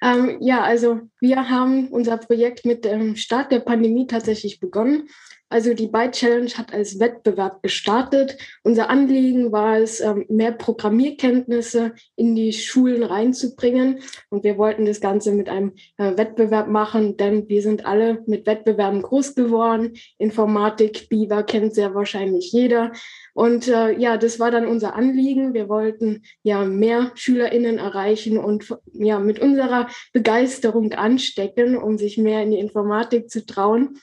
Ähm, 0.00 0.38
ja, 0.40 0.62
also 0.62 1.00
wir 1.20 1.48
haben 1.50 1.88
unser 1.88 2.16
Projekt 2.16 2.64
mit 2.64 2.84
dem 2.84 3.16
Start 3.16 3.52
der 3.52 3.60
Pandemie 3.60 4.06
tatsächlich 4.06 4.58
begonnen. 4.58 5.08
Also 5.52 5.74
die 5.74 5.86
Byte 5.86 6.12
Challenge 6.12 6.50
hat 6.56 6.72
als 6.72 6.98
Wettbewerb 6.98 7.62
gestartet. 7.62 8.38
Unser 8.62 8.88
Anliegen 8.88 9.52
war 9.52 9.76
es, 9.76 10.00
ähm, 10.00 10.24
mehr 10.30 10.52
Programmierkenntnisse 10.52 11.92
in 12.16 12.34
die 12.34 12.54
Schulen 12.54 13.02
reinzubringen. 13.02 14.00
Und 14.30 14.44
wir 14.44 14.56
wollten 14.56 14.86
das 14.86 15.02
Ganze 15.02 15.32
mit 15.32 15.50
einem 15.50 15.72
äh, 15.98 16.16
Wettbewerb 16.16 16.68
machen, 16.68 17.18
denn 17.18 17.50
wir 17.50 17.60
sind 17.60 17.84
alle 17.84 18.22
mit 18.26 18.46
Wettbewerben 18.46 19.02
groß 19.02 19.34
geworden. 19.34 19.92
Informatik, 20.16 21.10
Beaver 21.10 21.42
kennt 21.42 21.74
sehr 21.74 21.94
wahrscheinlich 21.94 22.50
jeder. 22.52 22.92
Und 23.34 23.68
äh, 23.68 23.92
ja, 23.98 24.16
das 24.16 24.40
war 24.40 24.50
dann 24.50 24.66
unser 24.66 24.94
Anliegen. 24.94 25.52
Wir 25.52 25.68
wollten 25.68 26.22
ja 26.42 26.64
mehr 26.64 27.12
SchülerInnen 27.14 27.76
erreichen 27.76 28.38
und 28.38 28.74
ja 28.94 29.18
mit 29.18 29.38
unserer 29.38 29.88
Begeisterung 30.14 30.92
anstecken, 30.92 31.76
um 31.76 31.98
sich 31.98 32.16
mehr 32.16 32.42
in 32.42 32.52
die 32.52 32.58
Informatik 32.58 33.28
zu 33.28 33.44
trauen. 33.44 33.98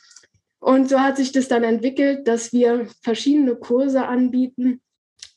Und 0.59 0.89
so 0.89 0.99
hat 0.99 1.17
sich 1.17 1.31
das 1.31 1.47
dann 1.47 1.63
entwickelt, 1.63 2.27
dass 2.27 2.51
wir 2.51 2.87
verschiedene 3.01 3.55
Kurse 3.55 4.05
anbieten 4.05 4.81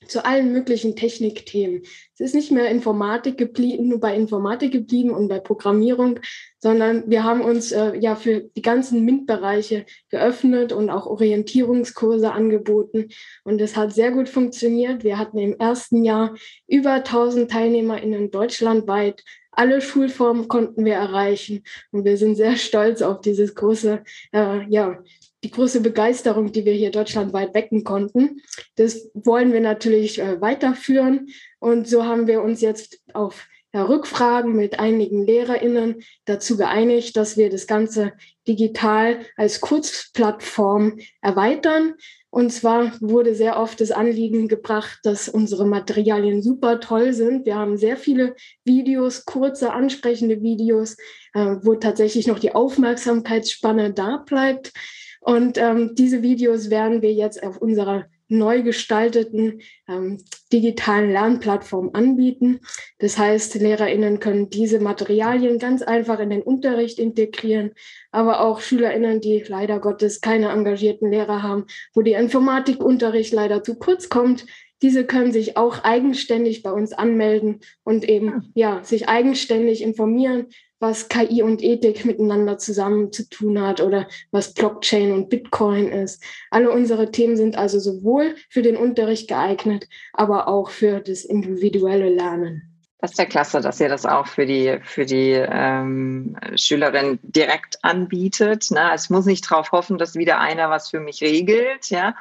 zu 0.08 0.24
allen 0.24 0.52
möglichen 0.52 0.96
Technikthemen. 0.96 1.82
Es 2.14 2.20
ist 2.20 2.34
nicht 2.34 2.50
mehr 2.50 2.70
Informatik 2.70 3.38
geblieben, 3.38 3.88
nur 3.88 4.00
bei 4.00 4.14
Informatik 4.14 4.72
geblieben 4.72 5.10
und 5.10 5.28
bei 5.28 5.38
Programmierung, 5.38 6.20
sondern 6.58 7.08
wir 7.10 7.24
haben 7.24 7.40
uns 7.40 7.72
äh, 7.72 7.96
ja 7.96 8.16
für 8.16 8.40
die 8.56 8.62
ganzen 8.62 9.04
MINT-Bereiche 9.04 9.86
geöffnet 10.10 10.72
und 10.72 10.90
auch 10.90 11.06
Orientierungskurse 11.06 12.32
angeboten. 12.32 13.08
Und 13.44 13.60
es 13.60 13.76
hat 13.76 13.92
sehr 13.92 14.12
gut 14.12 14.28
funktioniert. 14.28 15.04
Wir 15.04 15.18
hatten 15.18 15.38
im 15.38 15.58
ersten 15.58 16.04
Jahr 16.04 16.34
über 16.66 16.94
1000 16.94 17.50
TeilnehmerInnen 17.50 18.30
deutschlandweit 18.30 19.22
alle 19.52 19.80
Schulformen 19.80 20.48
konnten 20.48 20.84
wir 20.84 20.94
erreichen. 20.94 21.62
Und 21.90 22.04
wir 22.04 22.16
sind 22.16 22.36
sehr 22.36 22.56
stolz 22.56 23.02
auf 23.02 23.20
dieses 23.20 23.54
große, 23.54 24.02
äh, 24.32 24.66
ja, 24.68 24.98
die 25.44 25.50
große 25.50 25.80
Begeisterung, 25.80 26.52
die 26.52 26.64
wir 26.64 26.72
hier 26.72 26.90
deutschlandweit 26.90 27.54
wecken 27.54 27.84
konnten. 27.84 28.42
Das 28.76 29.10
wollen 29.14 29.52
wir 29.52 29.60
natürlich 29.60 30.20
äh, 30.20 30.40
weiterführen. 30.40 31.28
Und 31.58 31.88
so 31.88 32.04
haben 32.04 32.26
wir 32.26 32.42
uns 32.42 32.60
jetzt 32.60 33.00
auf 33.12 33.46
ja, 33.74 33.84
Rückfragen 33.84 34.54
mit 34.54 34.78
einigen 34.78 35.24
LehrerInnen 35.24 36.02
dazu 36.24 36.56
geeinigt, 36.56 37.16
dass 37.16 37.36
wir 37.36 37.50
das 37.50 37.66
Ganze 37.66 38.12
digital 38.46 39.20
als 39.36 39.60
Kurzplattform 39.60 40.98
erweitern. 41.20 41.94
Und 42.32 42.50
zwar 42.50 42.92
wurde 43.02 43.34
sehr 43.34 43.60
oft 43.60 43.78
das 43.82 43.90
Anliegen 43.90 44.48
gebracht, 44.48 45.00
dass 45.02 45.28
unsere 45.28 45.66
Materialien 45.66 46.40
super 46.42 46.80
toll 46.80 47.12
sind. 47.12 47.44
Wir 47.44 47.56
haben 47.56 47.76
sehr 47.76 47.98
viele 47.98 48.34
Videos, 48.64 49.26
kurze, 49.26 49.74
ansprechende 49.74 50.40
Videos, 50.40 50.96
äh, 51.34 51.56
wo 51.60 51.74
tatsächlich 51.74 52.26
noch 52.26 52.38
die 52.38 52.54
Aufmerksamkeitsspanne 52.54 53.92
da 53.92 54.24
bleibt. 54.24 54.72
Und 55.20 55.58
ähm, 55.58 55.94
diese 55.94 56.22
Videos 56.22 56.70
werden 56.70 57.02
wir 57.02 57.12
jetzt 57.12 57.42
auf 57.42 57.58
unserer 57.58 58.06
neu 58.32 58.62
gestalteten 58.62 59.60
ähm, 59.88 60.18
digitalen 60.52 61.12
Lernplattform 61.12 61.90
anbieten. 61.92 62.60
Das 62.98 63.18
heißt, 63.18 63.54
LehrerInnen 63.54 64.20
können 64.20 64.50
diese 64.50 64.80
Materialien 64.80 65.58
ganz 65.58 65.82
einfach 65.82 66.18
in 66.18 66.30
den 66.30 66.42
Unterricht 66.42 66.98
integrieren, 66.98 67.72
aber 68.10 68.40
auch 68.40 68.60
SchülerInnen, 68.60 69.20
die 69.20 69.44
leider 69.46 69.78
Gottes 69.78 70.20
keine 70.20 70.50
engagierten 70.50 71.10
Lehrer 71.10 71.42
haben, 71.42 71.66
wo 71.94 72.02
der 72.02 72.20
Informatikunterricht 72.20 73.32
leider 73.32 73.62
zu 73.62 73.78
kurz 73.78 74.08
kommt, 74.08 74.46
diese 74.82 75.06
können 75.06 75.32
sich 75.32 75.56
auch 75.56 75.84
eigenständig 75.84 76.62
bei 76.62 76.72
uns 76.72 76.92
anmelden 76.92 77.60
und 77.84 78.08
eben 78.08 78.52
ja 78.54 78.82
sich 78.82 79.08
eigenständig 79.08 79.82
informieren, 79.82 80.48
was 80.80 81.08
KI 81.08 81.42
und 81.42 81.62
Ethik 81.62 82.04
miteinander 82.04 82.58
zusammen 82.58 83.12
zu 83.12 83.28
tun 83.28 83.62
hat 83.62 83.80
oder 83.80 84.08
was 84.32 84.52
Blockchain 84.52 85.12
und 85.12 85.30
Bitcoin 85.30 85.88
ist. 85.88 86.22
Alle 86.50 86.72
unsere 86.72 87.12
Themen 87.12 87.36
sind 87.36 87.56
also 87.56 87.78
sowohl 87.78 88.34
für 88.50 88.62
den 88.62 88.76
Unterricht 88.76 89.28
geeignet, 89.28 89.88
aber 90.12 90.48
auch 90.48 90.70
für 90.70 91.00
das 91.00 91.24
individuelle 91.24 92.08
Lernen. 92.08 92.72
Das 92.98 93.12
ist 93.12 93.18
ja 93.18 93.24
klasse, 93.24 93.60
dass 93.60 93.80
ihr 93.80 93.88
das 93.88 94.06
auch 94.06 94.28
für 94.28 94.46
die, 94.46 94.78
für 94.82 95.04
die 95.04 95.32
ähm, 95.32 96.36
Schülerin 96.54 97.18
direkt 97.22 97.82
anbietet. 97.82 98.70
Ne? 98.70 98.80
Also 98.80 99.06
ich 99.06 99.10
muss 99.10 99.26
nicht 99.26 99.50
darauf 99.50 99.72
hoffen, 99.72 99.98
dass 99.98 100.14
wieder 100.14 100.38
einer 100.38 100.70
was 100.70 100.90
für 100.90 101.00
mich 101.00 101.20
regelt, 101.20 101.90
ja, 101.90 102.14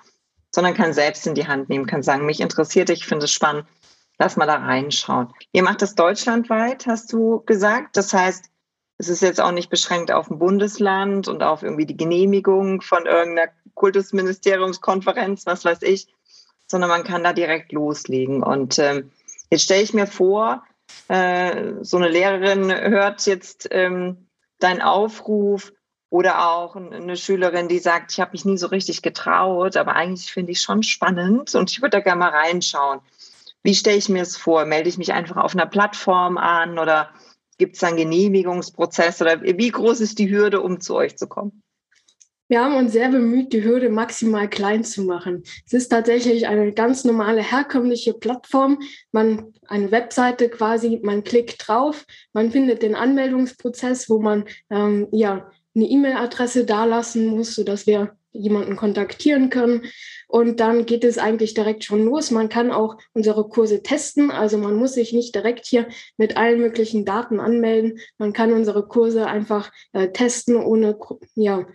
sondern 0.52 0.74
kann 0.74 0.94
selbst 0.94 1.26
in 1.28 1.36
die 1.36 1.48
Hand 1.48 1.70
nehmen, 1.70 1.86
kann 1.86 2.04
sagen, 2.04 2.26
mich 2.26 2.42
interessiert, 2.42 2.90
ich 2.90 3.06
finde 3.06 3.26
es 3.26 3.32
spannend, 3.32 3.66
lass 4.20 4.38
mal 4.38 4.46
da 4.46 4.56
reinschauen. 4.56 5.34
Ihr 5.52 5.64
macht 5.64 5.82
das 5.82 5.96
deutschlandweit, 5.96 6.86
hast 6.86 7.12
du 7.12 7.42
gesagt. 7.46 7.98
Das 7.98 8.14
heißt, 8.14 8.46
es 8.98 9.10
ist 9.10 9.22
jetzt 9.22 9.42
auch 9.42 9.52
nicht 9.52 9.70
beschränkt 9.70 10.12
auf 10.12 10.30
ein 10.30 10.38
Bundesland 10.38 11.28
und 11.28 11.42
auf 11.42 11.64
irgendwie 11.64 11.88
die 11.88 11.98
Genehmigung 11.98 12.82
von 12.82 13.08
irgendeiner 13.08 13.52
Kultusministeriumskonferenz, 13.74 15.46
was 15.48 15.66
weiß 15.66 15.82
ich, 15.82 16.08
sondern 16.68 16.90
man 16.90 17.04
kann 17.04 17.24
da 17.24 17.34
direkt 17.34 17.72
loslegen. 17.72 18.44
Und 18.44 18.78
ähm, 18.78 19.12
jetzt 19.50 19.64
stelle 19.64 19.82
ich 19.82 19.96
mir 19.96 20.06
vor, 20.06 20.64
äh, 21.08 21.74
so 21.82 21.98
eine 21.98 22.10
Lehrerin 22.10 22.72
hört 22.72 23.26
jetzt 23.26 23.68
ähm, 23.72 24.28
deinen 24.60 24.82
Aufruf 24.82 25.74
oder 26.12 26.48
auch 26.48 26.76
eine 26.76 27.18
Schülerin, 27.18 27.68
die 27.68 27.80
sagt, 27.80 28.12
ich 28.12 28.20
habe 28.20 28.34
mich 28.34 28.46
nie 28.46 28.58
so 28.58 28.68
richtig 28.68 29.02
getraut, 29.02 29.76
aber 29.78 29.96
eigentlich 29.96 30.32
finde 30.32 30.52
ich 30.52 30.62
schon 30.62 30.84
spannend 30.84 31.56
und 31.56 31.72
ich 31.72 31.82
würde 31.82 31.98
da 31.98 32.00
gerne 32.02 32.20
mal 32.20 32.30
reinschauen. 32.30 33.00
Wie 33.64 33.74
stelle 33.74 33.98
ich 33.98 34.10
mir 34.10 34.22
es 34.22 34.38
vor? 34.38 34.66
Melde 34.66 34.90
ich 34.90 35.00
mich 35.00 35.14
einfach 35.14 35.38
auf 35.38 35.56
einer 35.56 35.66
Plattform 35.66 36.38
an 36.38 36.78
oder 36.78 37.10
Gibt 37.62 37.76
es 37.76 37.84
einen 37.84 37.98
Genehmigungsprozess 37.98 39.22
oder 39.22 39.40
wie 39.44 39.70
groß 39.70 40.02
ist 40.02 40.18
die 40.18 40.32
Hürde, 40.32 40.62
um 40.62 40.82
zu 40.82 40.96
euch 40.96 41.16
zu 41.16 41.28
kommen? 41.28 41.62
Wir 42.48 42.64
haben 42.64 42.76
uns 42.76 42.92
sehr 42.92 43.10
bemüht, 43.10 43.54
die 43.54 43.64
Hürde 43.64 43.92
maximal 43.92 44.50
klein 44.50 44.84
zu 44.84 45.04
machen. 45.04 45.44
Es 45.68 45.74
ist 45.74 45.90
tatsächlich 45.90 46.48
eine 46.48 46.72
ganz 46.72 47.06
normale, 47.06 47.44
herkömmliche 47.44 48.16
Plattform. 48.16 48.80
Man, 49.12 49.54
eine 49.68 49.92
Webseite 49.92 50.50
quasi, 50.50 51.02
man 51.04 51.24
klickt 51.24 51.68
drauf, 51.68 52.04
man 52.34 52.50
findet 52.50 52.82
den 52.82 52.96
Anmeldungsprozess, 52.96 54.10
wo 54.10 54.20
man 54.20 54.46
ähm, 54.72 55.08
ja 55.12 55.52
eine 55.76 55.86
E-Mail-Adresse 55.86 56.66
dalassen 56.66 57.28
muss, 57.28 57.56
sodass 57.56 57.88
wir 57.88 58.16
jemanden 58.34 58.76
kontaktieren 58.76 59.50
können. 59.50 59.84
Und 60.28 60.60
dann 60.60 60.86
geht 60.86 61.04
es 61.04 61.18
eigentlich 61.18 61.54
direkt 61.54 61.84
schon 61.84 62.06
los. 62.06 62.32
Man 62.32 62.48
kann 62.48 62.72
auch 62.72 62.98
unsere 63.14 63.48
Kurse 63.50 63.84
testen. 63.84 64.32
Also 64.32 64.58
man 64.58 64.76
muss 64.76 64.94
sich 64.94 65.12
nicht 65.12 65.36
direkt 65.36 65.66
hier 65.66 65.88
mit 66.18 66.38
allen 66.38 66.60
möglichen 66.60 67.04
Daten 67.04 67.40
anmelden. 67.40 68.00
Man 68.18 68.32
kann 68.32 68.54
unsere 68.54 68.88
Kurse 68.88 69.28
einfach 69.28 69.72
äh, 69.92 70.10
testen, 70.10 70.56
ohne 70.56 70.98
ja, 71.36 71.68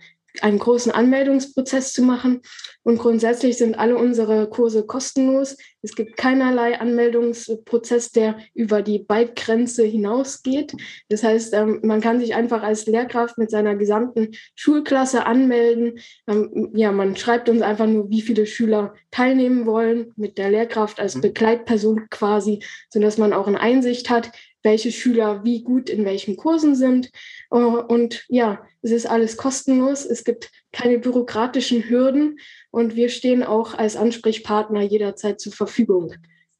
einen 0.43 0.59
großen 0.59 0.91
Anmeldungsprozess 0.91 1.93
zu 1.93 2.01
machen. 2.01 2.41
Und 2.83 2.99
grundsätzlich 2.99 3.57
sind 3.57 3.77
alle 3.77 3.97
unsere 3.97 4.49
Kurse 4.49 4.85
kostenlos. 4.85 5.57
Es 5.81 5.95
gibt 5.95 6.17
keinerlei 6.17 6.79
Anmeldungsprozess, 6.79 8.11
der 8.11 8.37
über 8.53 8.81
die 8.81 8.99
Byte-Grenze 8.99 9.83
hinausgeht. 9.83 10.73
Das 11.09 11.23
heißt, 11.23 11.53
ähm, 11.53 11.79
man 11.83 12.01
kann 12.01 12.19
sich 12.19 12.35
einfach 12.35 12.63
als 12.63 12.85
Lehrkraft 12.85 13.37
mit 13.37 13.51
seiner 13.51 13.75
gesamten 13.75 14.29
Schulklasse 14.55 15.25
anmelden. 15.25 15.99
Ähm, 16.27 16.71
ja, 16.75 16.91
man 16.91 17.15
schreibt 17.15 17.49
uns 17.49 17.61
einfach 17.61 17.87
nur, 17.87 18.09
wie 18.09 18.21
viele 18.21 18.45
Schüler 18.45 18.93
teilnehmen 19.11 19.65
wollen, 19.65 20.13
mit 20.15 20.37
der 20.37 20.49
Lehrkraft 20.49 20.99
als 20.99 21.15
mhm. 21.15 21.21
Begleitperson 21.21 22.09
quasi, 22.09 22.63
sodass 22.89 23.17
man 23.17 23.33
auch 23.33 23.47
eine 23.47 23.59
Einsicht 23.59 24.09
hat, 24.09 24.31
welche 24.67 24.91
Schüler 24.91 25.45
wie 25.45 25.63
gut 25.63 25.89
in 25.89 26.03
welchen 26.03 26.35
Kursen 26.35 26.75
sind. 26.75 27.09
Äh, 27.49 27.55
und 27.55 28.25
ja, 28.27 28.61
es 28.81 28.91
ist 28.91 29.05
alles 29.07 29.37
kostenlos. 29.37 30.05
Es 30.05 30.25
gibt 30.25 30.51
keine 30.73 30.99
bürokratischen 30.99 31.89
Hürden 31.89 32.39
und 32.69 32.95
wir 32.95 33.09
stehen 33.09 33.43
auch 33.43 33.73
als 33.73 33.95
Ansprechpartner 33.95 34.81
jederzeit 34.81 35.39
zur 35.39 35.53
Verfügung. 35.53 36.13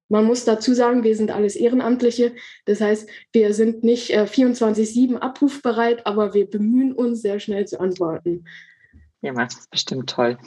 Man 0.10 0.24
muss 0.24 0.46
dazu 0.46 0.74
sagen, 0.74 1.04
wir 1.04 1.18
sind 1.18 1.32
alles 1.32 1.58
Ehrenamtliche. 1.58 2.34
Das 2.64 2.80
heißt, 2.80 3.10
wir 3.34 3.54
sind 3.54 3.84
nicht 3.84 4.12
äh, 4.12 4.24
24-7 4.24 5.18
abrufbereit, 5.18 6.08
aber 6.08 6.34
wir 6.34 6.50
bemühen 6.50 6.94
uns, 6.94 7.22
sehr 7.22 7.42
schnell 7.42 7.68
zu 7.68 7.82
antworten. 7.82 8.46
Ja, 9.22 9.34
das 9.34 9.56
ist 9.56 9.70
bestimmt 9.70 10.10
toll. 10.10 10.38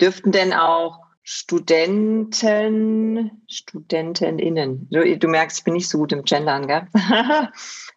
Dürften 0.00 0.30
denn 0.30 0.52
auch 0.52 1.00
Studenten, 1.32 3.30
StudentInnen. 3.46 4.88
Du, 4.90 5.16
du, 5.16 5.28
merkst, 5.28 5.58
ich 5.58 5.64
bin 5.64 5.74
nicht 5.74 5.88
so 5.88 5.98
gut 5.98 6.10
im 6.10 6.24
Gendern, 6.24 6.66
gell? 6.66 6.88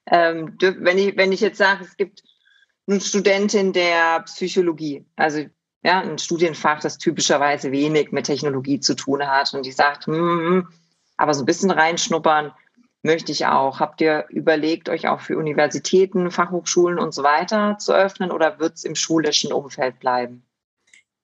ähm, 0.05 0.55
wenn, 0.59 0.99
ich, 0.99 1.17
wenn 1.17 1.31
ich 1.31 1.41
jetzt 1.41 1.57
sage, 1.57 1.83
es 1.83 1.97
gibt 1.97 2.21
eine 2.87 3.01
Studentin 3.01 3.73
der 3.73 4.19
Psychologie, 4.25 5.03
also 5.15 5.45
ja, 5.83 6.01
ein 6.01 6.19
Studienfach, 6.19 6.79
das 6.81 6.99
typischerweise 6.99 7.71
wenig 7.71 8.11
mit 8.11 8.27
Technologie 8.27 8.79
zu 8.79 8.95
tun 8.95 9.25
hat 9.25 9.51
und 9.55 9.65
die 9.65 9.71
sagt, 9.71 10.05
hm, 10.05 10.13
hm, 10.13 10.39
hm 10.39 10.67
aber 11.17 11.33
so 11.33 11.41
ein 11.41 11.47
bisschen 11.47 11.71
reinschnuppern 11.71 12.53
möchte 13.01 13.31
ich 13.31 13.47
auch. 13.47 13.79
Habt 13.79 13.99
ihr 14.01 14.27
überlegt, 14.29 14.89
euch 14.89 15.07
auch 15.07 15.21
für 15.21 15.39
Universitäten, 15.39 16.29
Fachhochschulen 16.29 16.99
und 16.99 17.15
so 17.15 17.23
weiter 17.23 17.77
zu 17.79 17.93
öffnen 17.93 18.29
oder 18.29 18.59
wird 18.59 18.75
es 18.75 18.83
im 18.83 18.93
schulischen 18.93 19.51
Umfeld 19.51 19.99
bleiben? 19.99 20.45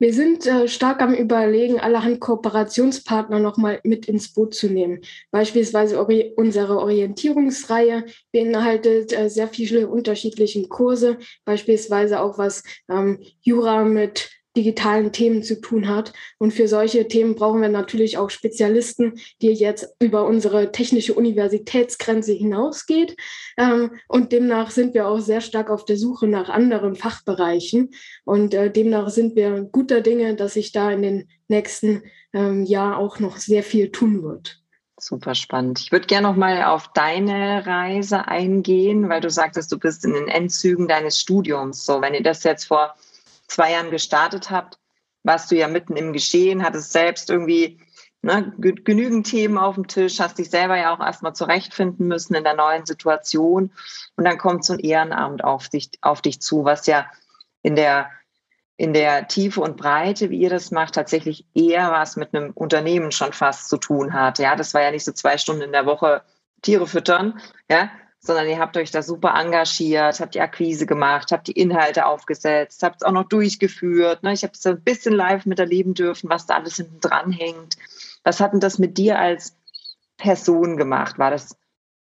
Wir 0.02 0.14
sind 0.14 0.48
äh, 0.48 0.70
stark 0.70 1.02
am 1.02 1.14
Überlegen, 1.14 1.82
allerhand 1.82 2.22
Kooperationspartner 2.22 3.40
nochmal 3.40 3.82
mit 3.84 4.06
ins 4.08 4.32
Boot 4.34 4.56
zu 4.56 4.68
nehmen. 4.68 5.02
Beispielsweise 5.30 6.00
ori 6.00 6.34
unsere 6.38 6.80
Orientierungsreihe 6.80 8.06
beinhaltet 8.32 9.12
äh, 9.12 9.30
sehr 9.30 9.50
viele 9.50 9.90
unterschiedliche 9.90 10.66
Kurse, 10.70 11.18
beispielsweise 11.44 12.22
auch 12.22 12.38
was 12.38 12.64
ähm, 12.90 13.20
Jura 13.42 13.84
mit 13.84 14.30
digitalen 14.56 15.12
Themen 15.12 15.44
zu 15.44 15.62
tun 15.62 15.88
hat. 15.88 16.14
Und 16.38 16.54
für 16.54 16.68
solche 16.68 17.08
Themen 17.08 17.36
brauchen 17.36 17.62
wir 17.62 17.70
natürlich 17.70 18.18
auch 18.18 18.30
Spezialisten, 18.30 19.20
die 19.42 19.52
jetzt 19.52 19.96
über 20.00 20.26
unsere 20.26 20.72
technische 20.72 21.14
Universitätsgrenze 21.14 22.34
hinausgeht. 22.34 23.16
Ähm, 23.58 23.92
und 24.08 24.32
demnach 24.32 24.72
sind 24.72 24.94
wir 24.94 25.08
auch 25.08 25.20
sehr 25.20 25.42
stark 25.42 25.70
auf 25.70 25.86
der 25.86 25.98
Suche 25.98 26.28
nach 26.28 26.50
anderen 26.50 26.96
Fachbereichen. 26.96 27.92
Und 28.26 28.54
äh, 28.54 28.72
demnach 28.72 29.10
sind 29.10 29.36
wir 29.36 29.62
guter 29.72 30.02
Dinge, 30.02 30.36
dass 30.36 30.54
sich 30.54 30.72
da 30.72 30.92
in 30.92 31.02
den 31.02 31.30
nächsten 31.48 32.04
ähm, 32.34 32.64
Jahren 32.64 32.94
auch 32.94 33.20
noch 33.20 33.38
sehr 33.38 33.64
viel 33.64 33.92
tun 33.92 34.24
wird. 34.24 34.62
Super 35.02 35.34
spannend. 35.34 35.80
Ich 35.80 35.92
würde 35.94 36.08
gerne 36.08 36.28
noch 36.28 36.36
mal 36.36 36.64
auf 36.66 36.92
deine 36.92 37.66
Reise 37.66 38.28
eingehen, 38.28 39.08
weil 39.08 39.22
du 39.22 39.30
sagtest, 39.30 39.72
du 39.72 39.80
bist 39.80 40.04
in 40.04 40.14
den 40.14 40.28
Endzügen 40.28 40.90
deines 40.90 41.20
Studiums. 41.20 41.86
So, 41.86 42.02
wenn 42.02 42.14
ihr 42.14 42.24
das 42.24 42.44
jetzt 42.44 42.66
vor 42.66 42.96
zwei 43.50 43.74
Jahren 43.74 43.92
gestartet 43.92 44.50
habt, 44.50 44.80
warst 45.24 45.52
du 45.52 45.56
ja 45.56 45.68
mitten 45.68 45.98
im 45.98 46.14
Geschehen, 46.14 46.64
hattest 46.64 46.92
selbst 46.92 47.30
irgendwie 47.30 47.82
ne, 48.22 48.54
genügend 48.58 49.28
Themen 49.28 49.58
auf 49.58 49.76
dem 49.76 49.88
Tisch, 49.88 50.20
hast 50.20 50.38
dich 50.38 50.50
selber 50.50 50.78
ja 50.78 50.94
auch 50.94 51.00
erstmal 51.00 51.34
zurechtfinden 51.34 52.08
müssen 52.08 52.36
in 52.36 52.44
der 52.44 52.56
neuen 52.56 52.86
Situation. 52.86 53.72
Und 54.16 54.26
dann 54.26 54.38
kommt 54.38 54.66
so 54.66 54.74
ein 54.74 54.80
Ehrenamt 54.80 55.44
auf 55.44 55.70
dich, 55.70 55.92
auf 56.02 56.22
dich 56.22 56.42
zu, 56.42 56.64
was 56.64 56.88
ja 56.88 57.08
in 57.62 57.76
der 57.76 58.10
in 58.78 58.94
der 58.94 59.28
Tiefe 59.28 59.60
und 59.60 59.76
Breite, 59.76 60.30
wie 60.30 60.40
ihr 60.40 60.50
das 60.50 60.72
macht, 60.72 60.96
tatsächlich 60.96 61.46
eher 61.54 61.92
was 61.92 62.16
mit 62.16 62.34
einem 62.34 62.52
Unternehmen 62.52 63.12
schon 63.12 63.34
fast 63.34 63.68
zu 63.68 63.76
tun 63.76 64.14
hat. 64.14 64.40
Ja, 64.40 64.56
das 64.56 64.74
war 64.74 64.82
ja 64.82 64.92
nicht 64.92 65.04
so 65.04 65.12
zwei 65.12 65.38
Stunden 65.38 65.64
in 65.64 65.74
der 65.74 65.86
Woche 65.86 66.22
Tiere 66.62 66.88
füttern, 66.88 67.42
ja, 67.70 67.90
sondern 68.20 68.48
ihr 68.48 68.60
habt 68.60 68.76
euch 68.76 68.92
da 68.92 69.02
super 69.02 69.34
engagiert, 69.36 70.20
habt 70.20 70.36
die 70.36 70.42
Akquise 70.42 70.86
gemacht, 70.86 71.32
habt 71.32 71.48
die 71.48 71.54
Inhalte 71.54 72.06
aufgesetzt, 72.06 72.84
habt 72.84 72.98
es 72.98 73.04
auch 73.04 73.14
noch 73.14 73.28
durchgeführt. 73.28 74.24
Ne? 74.24 74.34
Ich 74.34 74.44
habe 74.44 74.54
es 74.54 74.66
ein 74.66 74.82
bisschen 74.82 75.14
live 75.14 75.46
miterleben 75.46 75.94
dürfen, 75.94 76.30
was 76.30 76.46
da 76.46 76.56
alles 76.56 76.76
hinten 76.76 77.00
dran 77.00 77.32
hängt. 77.32 77.78
Was 78.24 78.42
hat 78.42 78.54
denn 78.54 78.60
das 78.60 78.78
mit 78.78 78.98
dir 78.98 79.18
als 79.18 79.56
Person 80.18 80.76
gemacht? 80.76 81.18
War 81.18 81.32
das, 81.32 81.56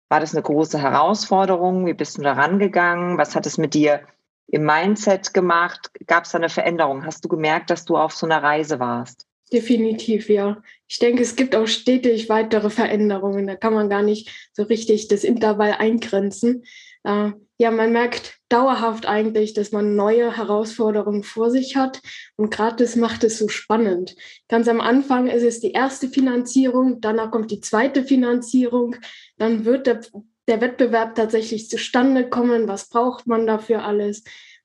war 0.09 0.19
das 0.19 0.35
eine 0.35 0.43
große 0.43 0.79
Herausforderung? 0.79 1.87
Wie 1.87 1.95
bist 1.95 2.19
du 2.19 2.23
da 2.23 2.33
rangegangen? 2.33 3.17
Was 3.17 3.37
hat 3.37 3.47
es 3.47 3.57
mit 3.57 3.75
dir 3.75 4.03
im 4.49 4.65
Mindset 4.65 5.33
gemacht? 5.33 5.93
Gab 6.07 6.25
es 6.25 6.33
da 6.33 6.39
eine 6.39 6.49
Veränderung? 6.49 7.07
Hast 7.07 7.25
du 7.25 7.29
gemerkt, 7.29 7.71
dass 7.71 7.85
du 7.85 7.97
auf 7.97 8.13
so 8.13 8.27
einer 8.27 8.43
Reise 8.43 8.81
warst? 8.81 9.29
Definitiv, 9.53 10.31
ja. 10.31 10.63
Ich 10.89 10.99
denke, 10.99 11.23
es 11.23 11.37
gibt 11.37 11.55
auch 11.55 11.67
stetig 11.67 12.31
weitere 12.31 12.71
Veränderungen. 12.71 13.47
Da 13.47 13.55
kann 13.55 13.75
man 13.75 13.91
gar 13.91 14.03
nicht 14.03 14.31
so 14.55 14.63
richtig 14.63 15.09
das 15.09 15.25
Intervall 15.25 15.73
eingrenzen. 15.79 16.65
Äh, 17.05 17.33
ja, 17.59 17.71
man 17.71 17.93
merkt 17.93 18.39
dauerhaft 18.49 19.05
eigentlich, 19.05 19.53
dass 19.53 19.71
man 19.71 19.95
neue 19.95 20.37
Herausforderungen 20.37 21.23
vor 21.23 21.51
sich 21.51 21.77
hat. 21.77 22.01
Und 22.37 22.51
gerade 22.51 22.77
das 22.77 22.97
macht 22.97 23.25
es 23.25 23.39
so 23.39 23.49
spannend. 23.49 24.17
Ganz 24.49 24.69
am 24.69 24.81
Anfang 24.81 25.27
ist 25.27 25.43
es 25.43 25.61
die 25.61 25.73
erste 25.73 26.09
Finanzierung, 26.09 27.03
danach 27.03 27.31
kommt 27.31 27.51
die 27.51 27.61
zweite 27.61 28.05
Finanzierung, 28.05 28.97
dann 29.37 29.67
wird 29.67 29.87
der 29.87 30.01
der 30.49 30.61
Wettbewerb 30.61 31.15
tatsächlich 31.15 31.69
zustande 31.71 32.29
kommen? 32.29 32.69
Was 32.69 32.89
braucht 32.89 33.27
man 33.27 33.47
dafür 33.47 33.85
alles? 33.85 34.25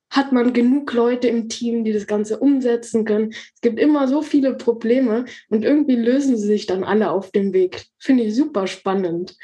Hat 0.10 0.32
man 0.32 0.54
genug 0.54 0.94
Leute 0.94 1.28
im 1.28 1.50
Team, 1.50 1.84
die 1.84 1.92
das 1.92 2.08
Ganze 2.08 2.40
umsetzen 2.40 3.06
können? 3.06 3.32
Es 3.32 3.62
gibt 3.62 3.80
immer 3.80 4.08
so 4.08 4.22
viele 4.22 4.56
Probleme 4.56 5.26
und 5.50 5.64
irgendwie 5.64 5.96
lösen 5.96 6.38
sie 6.38 6.48
sich 6.48 6.66
dann 6.66 6.84
alle 6.84 7.12
auf 7.12 7.32
dem 7.32 7.54
Weg. 7.54 7.86
Finde 7.98 8.24
ich 8.24 8.36
super 8.36 8.68
spannend. 8.68 9.36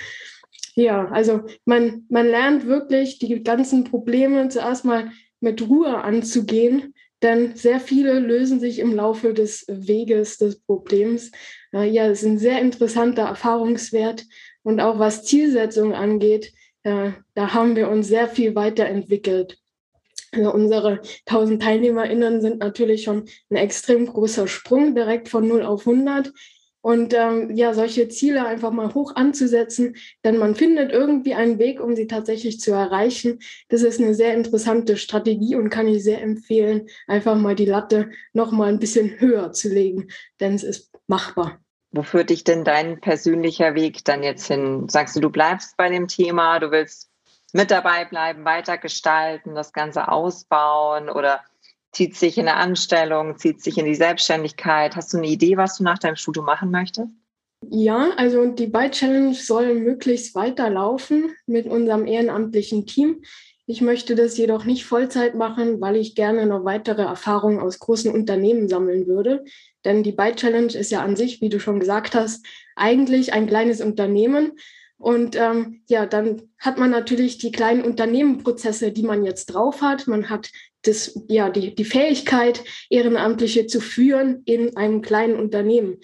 Ja, 0.76 1.08
also 1.10 1.42
man, 1.66 2.06
man 2.10 2.28
lernt 2.28 2.66
wirklich 2.66 3.20
die 3.20 3.44
ganzen 3.44 3.84
Probleme 3.84 4.48
zuerst 4.50 4.86
mal 4.86 5.12
mit 5.40 5.68
Ruhe 5.68 6.02
anzugehen, 6.04 6.94
denn 7.22 7.56
sehr 7.56 7.80
viele 7.80 8.20
lösen 8.20 8.60
sich 8.60 8.80
im 8.80 8.96
Laufe 8.96 9.34
des 9.34 9.66
Weges 9.68 10.38
des 10.38 10.60
Problems. 10.62 11.32
Ja, 11.72 12.08
es 12.08 12.24
ist 12.24 12.28
ein 12.28 12.38
sehr 12.38 12.60
interessanter 12.62 13.24
Erfahrungswert 13.24 14.26
und 14.64 14.80
auch 14.80 15.00
was 15.00 15.24
Zielsetzung 15.24 15.94
angeht, 15.94 16.54
äh, 16.84 17.12
da 17.34 17.54
haben 17.54 17.76
wir 17.76 17.90
uns 17.90 18.08
sehr 18.08 18.28
viel 18.28 18.56
weiterentwickelt. 18.56 19.58
Also 20.34 20.52
unsere 20.54 21.02
1000 21.28 21.62
TeilnehmerInnen 21.62 22.42
sind 22.42 22.60
natürlich 22.60 23.04
schon 23.04 23.26
ein 23.50 23.56
extrem 23.56 24.08
großer 24.08 24.48
Sprung 24.48 24.96
direkt 24.96 25.30
von 25.30 25.48
0 25.48 25.64
auf 25.64 25.88
100. 25.88 26.34
Und 26.82 27.14
ähm, 27.14 27.56
ja, 27.56 27.74
solche 27.74 28.10
Ziele 28.10 28.46
einfach 28.46 28.72
mal 28.72 28.94
hoch 28.94 29.16
anzusetzen, 29.16 29.96
denn 30.26 30.36
man 30.36 30.54
findet 30.54 30.92
irgendwie 30.92 31.34
einen 31.34 31.58
Weg, 31.58 31.80
um 31.80 31.96
sie 31.96 32.08
tatsächlich 32.08 32.60
zu 32.60 32.72
erreichen. 32.72 33.40
Das 33.70 33.84
ist 33.84 34.02
eine 34.02 34.14
sehr 34.14 34.34
interessante 34.34 34.98
Strategie 34.98 35.56
und 35.56 35.70
kann 35.70 35.88
ich 35.88 36.04
sehr 36.04 36.22
empfehlen, 36.22 36.90
einfach 37.08 37.38
mal 37.38 37.56
die 37.56 37.66
Latte 37.66 38.10
noch 38.34 38.52
mal 38.52 38.68
ein 38.68 38.80
bisschen 38.80 39.18
höher 39.22 39.54
zu 39.54 39.70
legen, 39.70 40.10
denn 40.42 40.56
es 40.56 40.64
ist 40.64 40.92
machbar. 41.08 41.64
Wo 41.92 42.02
führt 42.02 42.32
dich 42.32 42.44
denn 42.44 42.66
dein 42.66 43.00
persönlicher 43.00 43.76
Weg 43.76 44.04
dann 44.04 44.22
jetzt 44.22 44.48
hin? 44.48 44.90
Sagst 44.90 45.16
du, 45.16 45.22
du 45.22 45.30
bleibst 45.30 45.78
bei 45.78 45.88
dem 45.88 46.10
Thema, 46.10 46.60
du 46.60 46.72
willst 46.72 47.13
mit 47.54 47.72
dabei 47.72 48.06
bleiben, 48.06 48.44
weiter 48.44 48.78
gestalten, 48.78 49.56
das 49.56 49.72
Ganze 49.72 50.10
ausbauen 50.10 51.10
oder 51.10 51.42
zieht 51.92 52.16
sich 52.16 52.38
in 52.38 52.48
eine 52.48 52.58
Anstellung, 52.58 53.38
zieht 53.38 53.62
sich 53.62 53.78
in 53.78 53.86
die 53.86 53.96
Selbstständigkeit? 53.96 54.96
Hast 54.96 55.14
du 55.14 55.18
eine 55.18 55.28
Idee, 55.28 55.56
was 55.56 55.78
du 55.78 55.84
nach 55.84 56.00
deinem 56.00 56.16
Studium 56.16 56.46
machen 56.46 56.72
möchtest? 56.72 57.14
Ja, 57.70 58.10
also 58.18 58.46
die 58.48 58.68
Byte 58.68 58.94
Challenge 58.94 59.34
soll 59.36 59.76
möglichst 59.76 60.36
weiterlaufen 60.36 61.34
mit 61.46 61.66
unserem 61.66 62.08
ehrenamtlichen 62.08 62.86
Team. 62.86 63.22
Ich 63.66 63.80
möchte 63.80 64.16
das 64.16 64.36
jedoch 64.38 64.66
nicht 64.66 64.84
Vollzeit 64.86 65.36
machen, 65.36 65.80
weil 65.80 65.96
ich 65.96 66.16
gerne 66.16 66.46
noch 66.46 66.66
weitere 66.66 67.04
Erfahrungen 67.04 67.60
aus 67.60 67.80
großen 67.80 68.12
Unternehmen 68.12 68.68
sammeln 68.68 69.08
würde. 69.08 69.46
Denn 69.86 70.04
die 70.04 70.12
Byte 70.12 70.38
Challenge 70.38 70.74
ist 70.74 70.92
ja 70.92 71.02
an 71.02 71.16
sich, 71.16 71.40
wie 71.40 71.50
du 71.50 71.60
schon 71.60 71.80
gesagt 71.80 72.16
hast, 72.16 72.46
eigentlich 72.76 73.32
ein 73.32 73.48
kleines 73.48 73.80
Unternehmen. 73.80 74.54
Und 75.04 75.36
ähm, 75.36 75.82
ja, 75.90 76.06
dann 76.06 76.44
hat 76.60 76.78
man 76.78 76.90
natürlich 76.90 77.38
die 77.38 77.52
kleinen 77.52 77.84
Unternehmenprozesse, 77.84 78.94
die 78.94 79.04
man 79.04 79.26
jetzt 79.26 79.48
drauf 79.48 79.82
hat. 79.82 80.08
Man 80.08 80.30
hat 80.30 80.50
das, 80.84 81.20
ja, 81.28 81.50
die, 81.50 81.76
die 81.76 81.84
Fähigkeit, 81.84 82.64
Ehrenamtliche 82.90 83.68
zu 83.68 83.82
führen 83.82 84.44
in 84.46 84.78
einem 84.78 85.02
kleinen 85.02 85.36
Unternehmen. 85.36 85.98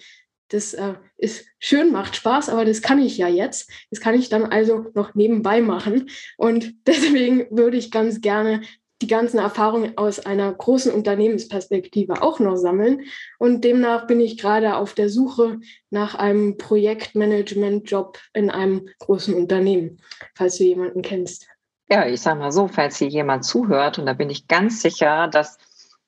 Das 0.48 0.74
äh, 0.74 0.96
ist 1.16 1.46
schön, 1.58 1.92
macht 1.92 2.14
Spaß, 2.14 2.50
aber 2.50 2.66
das 2.66 2.82
kann 2.82 3.00
ich 3.00 3.16
ja 3.16 3.26
jetzt. 3.26 3.70
Das 3.88 4.00
kann 4.00 4.14
ich 4.14 4.28
dann 4.28 4.44
also 4.44 4.90
noch 4.92 5.14
nebenbei 5.14 5.62
machen. 5.62 6.10
Und 6.36 6.74
deswegen 6.86 7.46
würde 7.50 7.78
ich 7.78 7.90
ganz 7.90 8.20
gerne 8.20 8.60
die 9.02 9.06
ganzen 9.06 9.38
Erfahrungen 9.38 9.96
aus 9.96 10.20
einer 10.20 10.52
großen 10.52 10.92
Unternehmensperspektive 10.92 12.22
auch 12.22 12.38
noch 12.38 12.56
sammeln. 12.56 13.02
Und 13.38 13.64
demnach 13.64 14.06
bin 14.06 14.20
ich 14.20 14.36
gerade 14.36 14.76
auf 14.76 14.94
der 14.94 15.08
Suche 15.08 15.60
nach 15.90 16.14
einem 16.14 16.58
Projektmanagement-Job 16.58 18.18
in 18.34 18.50
einem 18.50 18.88
großen 18.98 19.34
Unternehmen, 19.34 20.00
falls 20.34 20.58
du 20.58 20.64
jemanden 20.64 21.02
kennst. 21.02 21.48
Ja, 21.88 22.06
ich 22.06 22.20
sage 22.20 22.38
mal 22.38 22.52
so, 22.52 22.68
falls 22.68 22.98
hier 22.98 23.08
jemand 23.08 23.44
zuhört, 23.44 23.98
und 23.98 24.06
da 24.06 24.12
bin 24.12 24.30
ich 24.30 24.46
ganz 24.46 24.82
sicher, 24.82 25.28
dass 25.28 25.58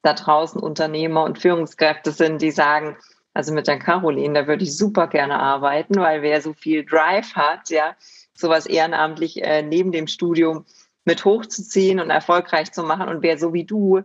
da 0.03 0.13
draußen 0.13 0.61
Unternehmer 0.61 1.25
und 1.25 1.39
Führungskräfte 1.39 2.13
sind, 2.13 2.43
die 2.43 2.51
sagen, 2.51 2.97
also 3.35 3.55
mit 3.55 3.67
der 3.67 3.79
Caroline, 3.79 4.35
da 4.35 4.47
würde 4.47 4.65
ich 4.65 4.77
super 4.77 5.07
gerne 5.07 5.39
arbeiten, 5.39 5.97
weil 5.97 6.23
wer 6.23 6.41
so 6.43 6.53
viel 6.53 6.85
Drive 6.85 7.35
hat, 7.35 7.71
ja, 7.71 7.97
sowas 8.35 8.67
ehrenamtlich 8.67 9.43
äh, 9.43 9.63
neben 9.63 9.93
dem 9.93 10.07
Studium 10.07 10.67
mit 11.05 11.25
hochzuziehen 11.25 12.01
und 12.01 12.11
erfolgreich 12.11 12.73
zu 12.73 12.83
machen. 12.83 13.09
Und 13.09 13.23
wer 13.23 13.39
so 13.39 13.53
wie 13.53 13.65
du 13.65 14.03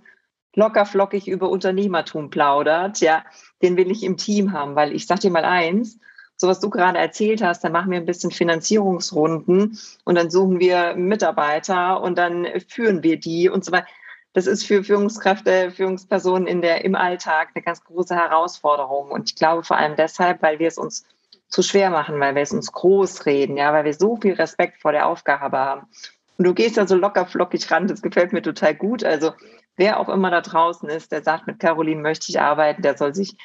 locker 0.56 0.86
flockig 0.86 1.28
über 1.28 1.50
Unternehmertum 1.50 2.30
plaudert, 2.30 3.00
ja, 3.00 3.24
den 3.62 3.78
will 3.78 3.92
ich 3.92 4.04
im 4.04 4.18
Team 4.18 4.54
haben, 4.54 4.76
weil 4.76 4.92
ich 4.94 5.06
sag 5.06 5.20
dir 5.20 5.32
mal 5.32 5.46
eins, 5.46 6.00
so 6.36 6.48
was 6.48 6.60
du 6.60 6.70
gerade 6.70 7.00
erzählt 7.00 7.42
hast, 7.44 7.64
dann 7.64 7.72
machen 7.72 7.92
wir 7.92 7.98
ein 7.98 8.06
bisschen 8.06 8.32
Finanzierungsrunden 8.32 9.78
und 10.04 10.16
dann 10.16 10.30
suchen 10.30 10.60
wir 10.60 10.96
Mitarbeiter 10.96 12.02
und 12.02 12.18
dann 12.18 12.48
führen 12.68 13.04
wir 13.04 13.20
die 13.20 13.50
und 13.50 13.66
so 13.66 13.72
weiter. 13.72 13.88
Das 14.34 14.46
ist 14.46 14.66
für 14.66 14.84
Führungskräfte, 14.84 15.72
Führungspersonen 15.72 16.48
in 16.48 16.62
der, 16.62 16.86
im 16.86 16.96
Alltag 16.96 17.50
eine 17.56 17.64
ganz 17.64 17.84
große 17.84 18.16
Herausforderung. 18.16 19.10
Und 19.10 19.30
ich 19.30 19.36
glaube 19.36 19.64
vor 19.64 19.78
allem 19.78 19.96
deshalb, 19.96 20.44
weil 20.44 20.60
wir 20.60 20.68
es 20.68 20.78
uns 20.78 21.06
zu 21.50 21.64
schwer 21.64 21.90
machen, 21.90 22.20
weil 22.20 22.36
wir 22.36 22.44
es 22.44 22.52
uns 22.52 22.72
groß 22.72 23.26
reden, 23.26 23.58
ja, 23.58 23.74
weil 23.74 23.86
wir 23.86 23.96
so 23.96 24.16
viel 24.18 24.34
Respekt 24.34 24.82
vor 24.82 24.92
der 24.92 25.08
Aufgabe 25.08 25.58
haben. 25.58 25.88
Und 26.38 26.46
du 26.46 26.54
gehst 26.54 26.78
da 26.78 26.86
so 26.88 26.96
locker 26.96 27.26
flockig 27.26 27.70
ran, 27.72 27.88
das 27.88 28.02
gefällt 28.02 28.32
mir 28.32 28.42
total 28.42 28.76
gut. 28.76 29.04
Also 29.04 29.34
wer 29.76 30.00
auch 30.00 30.10
immer 30.10 30.30
da 30.30 30.42
draußen 30.42 30.88
ist, 30.90 31.12
der 31.12 31.24
sagt, 31.24 31.48
mit 31.48 31.60
Caroline 31.60 32.02
möchte 32.02 32.30
ich 32.30 32.40
arbeiten, 32.40 32.82
der 32.82 32.98
soll 32.98 33.16
sich 33.16 33.36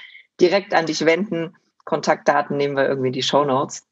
direkt 0.41 0.75
an 0.75 0.87
dich 0.87 1.05
wenden. 1.05 1.57
Kontaktdaten 1.85 2.57
nehmen 2.57 2.77
wir 2.77 2.87
irgendwie 2.87 3.09
in 3.09 3.15
die 3.15 3.23
Show 3.23 3.45
Notes. 3.45 3.87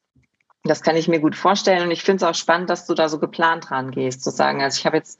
Das 0.63 0.81
kann 0.81 0.95
ich 0.95 1.07
mir 1.07 1.19
gut 1.19 1.35
vorstellen. 1.35 1.83
Und 1.83 1.91
ich 1.91 2.03
finde 2.03 2.23
es 2.23 2.29
auch 2.29 2.35
spannend, 2.35 2.69
dass 2.69 2.85
du 2.85 2.93
da 2.93 3.09
so 3.09 3.19
geplant 3.19 3.69
dran 3.69 3.91
gehst, 3.91 4.23
zu 4.23 4.29
sagen, 4.29 4.61
also 4.61 4.77
ich 4.77 4.85
habe 4.85 4.97
jetzt 4.97 5.19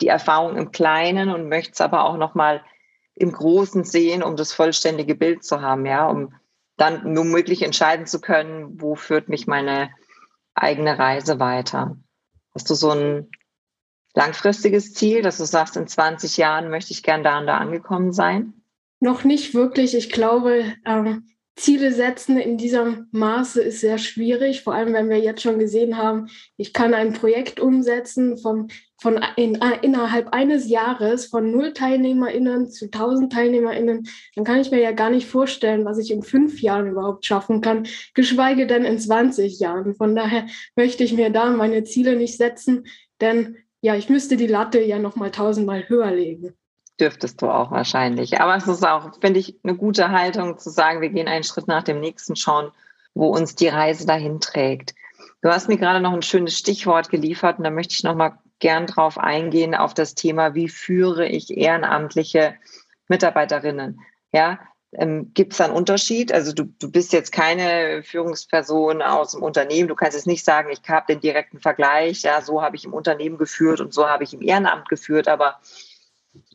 die 0.00 0.08
Erfahrung 0.08 0.56
im 0.56 0.72
Kleinen 0.72 1.30
und 1.30 1.48
möchte 1.48 1.72
es 1.72 1.80
aber 1.80 2.04
auch 2.04 2.16
nochmal 2.16 2.62
im 3.14 3.30
Großen 3.30 3.84
sehen, 3.84 4.22
um 4.22 4.36
das 4.36 4.52
vollständige 4.52 5.14
Bild 5.14 5.44
zu 5.44 5.60
haben, 5.60 5.86
ja, 5.86 6.08
um 6.08 6.34
dann 6.76 7.16
womöglich 7.16 7.62
entscheiden 7.62 8.06
zu 8.06 8.20
können, 8.20 8.80
wo 8.80 8.96
führt 8.96 9.28
mich 9.28 9.46
meine 9.46 9.90
eigene 10.54 10.98
Reise 10.98 11.38
weiter. 11.38 11.96
Hast 12.54 12.70
du 12.70 12.74
so 12.74 12.90
ein 12.90 13.30
langfristiges 14.14 14.94
Ziel, 14.94 15.22
dass 15.22 15.38
du 15.38 15.44
sagst, 15.44 15.76
in 15.76 15.86
20 15.86 16.36
Jahren 16.36 16.70
möchte 16.70 16.92
ich 16.92 17.02
gern 17.02 17.24
da 17.24 17.38
und 17.38 17.46
da 17.46 17.58
angekommen 17.58 18.12
sein? 18.12 18.62
noch 19.02 19.24
nicht 19.24 19.52
wirklich. 19.52 19.94
Ich 19.94 20.10
glaube, 20.10 20.64
ähm, 20.86 21.26
Ziele 21.54 21.92
setzen 21.92 22.38
in 22.38 22.56
diesem 22.56 23.08
Maße 23.12 23.60
ist 23.60 23.80
sehr 23.80 23.98
schwierig, 23.98 24.62
vor 24.62 24.74
allem 24.74 24.94
wenn 24.94 25.10
wir 25.10 25.18
jetzt 25.18 25.42
schon 25.42 25.58
gesehen 25.58 25.98
haben, 25.98 26.28
ich 26.56 26.72
kann 26.72 26.94
ein 26.94 27.12
Projekt 27.12 27.60
umsetzen 27.60 28.38
von, 28.38 28.68
von 28.98 29.20
in, 29.36 29.60
innerhalb 29.82 30.32
eines 30.32 30.68
Jahres 30.68 31.26
von 31.26 31.52
null 31.52 31.74
TeilnehmerInnen 31.74 32.70
zu 32.70 32.86
1000 32.86 33.32
TeilnehmerInnen, 33.32 34.08
dann 34.34 34.44
kann 34.44 34.60
ich 34.60 34.70
mir 34.70 34.80
ja 34.80 34.92
gar 34.92 35.10
nicht 35.10 35.28
vorstellen, 35.28 35.84
was 35.84 35.98
ich 35.98 36.10
in 36.10 36.22
fünf 36.22 36.62
Jahren 36.62 36.88
überhaupt 36.88 37.26
schaffen 37.26 37.60
kann, 37.60 37.86
geschweige 38.14 38.66
denn 38.66 38.84
in 38.84 38.98
20 38.98 39.60
Jahren. 39.60 39.94
Von 39.94 40.16
daher 40.16 40.46
möchte 40.74 41.04
ich 41.04 41.12
mir 41.12 41.28
da 41.28 41.50
meine 41.50 41.84
Ziele 41.84 42.16
nicht 42.16 42.38
setzen, 42.38 42.86
denn 43.20 43.56
ja, 43.82 43.94
ich 43.94 44.08
müsste 44.08 44.36
die 44.36 44.46
Latte 44.46 44.80
ja 44.80 44.98
nochmal 44.98 45.30
tausendmal 45.30 45.86
höher 45.88 46.12
legen 46.12 46.56
dürftest 47.00 47.42
du 47.42 47.48
auch 47.48 47.70
wahrscheinlich. 47.70 48.40
Aber 48.40 48.56
es 48.56 48.66
ist 48.66 48.86
auch, 48.86 49.12
finde 49.20 49.40
ich, 49.40 49.56
eine 49.62 49.76
gute 49.76 50.10
Haltung 50.10 50.58
zu 50.58 50.70
sagen, 50.70 51.00
wir 51.00 51.08
gehen 51.08 51.28
einen 51.28 51.44
Schritt 51.44 51.68
nach 51.68 51.82
dem 51.82 52.00
nächsten, 52.00 52.36
schauen, 52.36 52.70
wo 53.14 53.28
uns 53.28 53.54
die 53.54 53.68
Reise 53.68 54.06
dahin 54.06 54.40
trägt. 54.40 54.94
Du 55.42 55.50
hast 55.50 55.68
mir 55.68 55.76
gerade 55.76 56.00
noch 56.00 56.12
ein 56.12 56.22
schönes 56.22 56.56
Stichwort 56.56 57.10
geliefert 57.10 57.58
und 57.58 57.64
da 57.64 57.70
möchte 57.70 57.94
ich 57.94 58.04
noch 58.04 58.14
mal 58.14 58.38
gern 58.60 58.86
drauf 58.86 59.18
eingehen 59.18 59.74
auf 59.74 59.92
das 59.92 60.14
Thema, 60.14 60.54
wie 60.54 60.68
führe 60.68 61.26
ich 61.26 61.56
ehrenamtliche 61.56 62.54
Mitarbeiterinnen? 63.08 64.00
Ja, 64.32 64.60
ähm, 64.92 65.32
Gibt 65.34 65.52
es 65.52 65.58
da 65.58 65.64
einen 65.64 65.74
Unterschied? 65.74 66.32
Also 66.32 66.52
du, 66.52 66.64
du 66.64 66.90
bist 66.90 67.12
jetzt 67.12 67.32
keine 67.32 68.02
Führungsperson 68.02 69.00
aus 69.00 69.32
dem 69.32 69.42
Unternehmen. 69.42 69.88
Du 69.88 69.94
kannst 69.94 70.16
jetzt 70.16 70.26
nicht 70.26 70.44
sagen, 70.44 70.68
ich 70.70 70.86
habe 70.88 71.06
den 71.08 71.20
direkten 71.20 71.58
Vergleich. 71.58 72.22
Ja, 72.22 72.42
so 72.42 72.62
habe 72.62 72.76
ich 72.76 72.84
im 72.84 72.92
Unternehmen 72.92 73.38
geführt 73.38 73.80
und 73.80 73.94
so 73.94 74.08
habe 74.08 74.24
ich 74.24 74.34
im 74.34 74.42
Ehrenamt 74.42 74.88
geführt. 74.88 75.28
Aber 75.28 75.58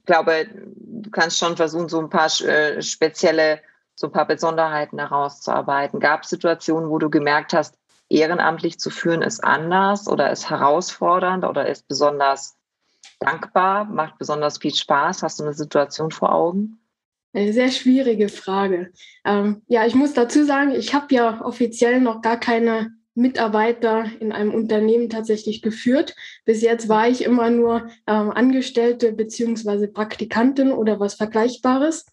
glaube, 0.08 0.48
du 0.76 1.12
kannst 1.12 1.38
schon 1.38 1.56
versuchen, 1.56 1.90
so 1.90 2.00
ein 2.00 2.10
paar 2.10 2.32
äh, 2.42 2.82
spezielle, 2.82 3.62
so 3.94 4.08
ein 4.08 4.14
paar 4.14 4.26
Besonderheiten 4.26 4.98
herauszuarbeiten. 4.98 6.00
Gab 6.00 6.24
es 6.24 6.30
Situationen, 6.30 6.90
wo 6.90 6.98
du 6.98 7.12
gemerkt 7.12 7.54
hast, 7.54 7.78
ehrenamtlich 8.10 8.80
zu 8.80 8.90
führen 8.90 9.22
ist 9.22 9.44
anders 9.44 10.08
oder 10.08 10.32
ist 10.32 10.50
herausfordernd 10.50 11.46
oder 11.46 11.68
ist 11.68 11.88
besonders 11.88 12.58
dankbar, 13.20 13.86
macht 13.86 14.18
besonders 14.18 14.58
viel 14.58 14.74
Spaß? 14.74 15.24
Hast 15.24 15.40
du 15.40 15.44
eine 15.44 15.54
Situation 15.54 16.12
vor 16.12 16.34
Augen? 16.34 16.80
Eine 17.34 17.54
sehr 17.54 17.70
schwierige 17.70 18.30
Frage. 18.30 18.92
Ähm, 19.26 19.62
ja, 19.68 19.86
ich 19.86 19.94
muss 19.94 20.14
dazu 20.14 20.44
sagen, 20.44 20.72
ich 20.72 20.94
habe 20.94 21.14
ja 21.14 21.42
offiziell 21.42 22.02
noch 22.02 22.22
gar 22.22 22.38
keine 22.38 22.97
Mitarbeiter 23.18 24.06
in 24.20 24.32
einem 24.32 24.54
Unternehmen 24.54 25.10
tatsächlich 25.10 25.62
geführt. 25.62 26.16
Bis 26.46 26.62
jetzt 26.62 26.88
war 26.88 27.10
ich 27.10 27.24
immer 27.24 27.50
nur 27.50 27.90
ähm, 28.06 28.32
Angestellte 28.32 29.12
beziehungsweise 29.12 29.88
Praktikantin 29.88 30.72
oder 30.72 31.00
was 31.00 31.16
Vergleichbares. 31.16 32.06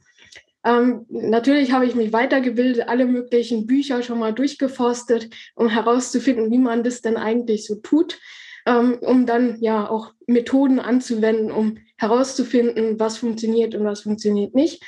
Ähm, 0.65 1.05
natürlich 1.11 1.73
habe 1.73 1.85
ich 1.85 1.95
mich 1.95 2.13
weitergebildet, 2.15 2.89
alle 2.89 3.05
möglichen 3.05 3.67
Bücher 3.67 4.03
schon 4.03 4.19
mal 4.19 4.33
durchgeforstet, 4.33 5.29
um 5.55 5.69
herauszufinden, 5.69 6.51
wie 6.51 6.59
man 6.59 6.83
das 6.83 7.03
denn 7.03 7.19
eigentlich 7.19 7.67
so 7.67 7.77
tut, 7.77 8.19
ähm, 8.67 8.97
um 9.03 9.27
dann 9.27 9.59
ja 9.61 9.89
auch 9.89 10.13
Methoden 10.27 10.81
anzuwenden, 10.81 11.53
um 11.53 11.77
herauszufinden, 11.99 12.99
was 12.99 13.19
funktioniert 13.19 13.75
und 13.75 13.85
was 13.85 14.01
funktioniert 14.01 14.55
nicht. 14.55 14.83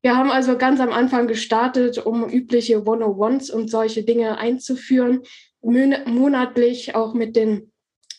Wir 0.00 0.16
haben 0.16 0.30
also 0.30 0.56
ganz 0.56 0.80
am 0.80 0.92
Anfang 0.92 1.26
gestartet, 1.26 1.98
um 1.98 2.28
übliche 2.30 2.78
101s 2.78 3.50
und 3.50 3.68
solche 3.68 4.04
Dinge 4.04 4.38
einzuführen, 4.38 5.22
monatlich 5.60 6.94
auch 6.94 7.14
mit 7.14 7.36
den 7.36 7.72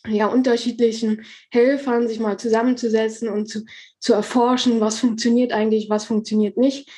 ja, 0.08 0.28
unterschiedlichen 0.28 1.25
Helfern 1.52 2.08
sich 2.08 2.19
mal 2.19 2.38
zusammenzusetzen 2.38 3.30
und 3.30 3.47
zu, 3.47 3.65
zu 3.99 4.13
erforschen, 4.13 4.80
was 4.80 4.99
funktioniert 4.99 5.52
eigentlich, 5.52 5.89
was 5.89 6.06
funktioniert 6.06 6.58
nicht. 6.58 6.89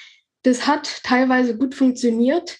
Das 0.44 0.68
hat 0.68 1.04
teilweise 1.04 1.58
gut 1.58 1.76
funktioniert, 1.76 2.60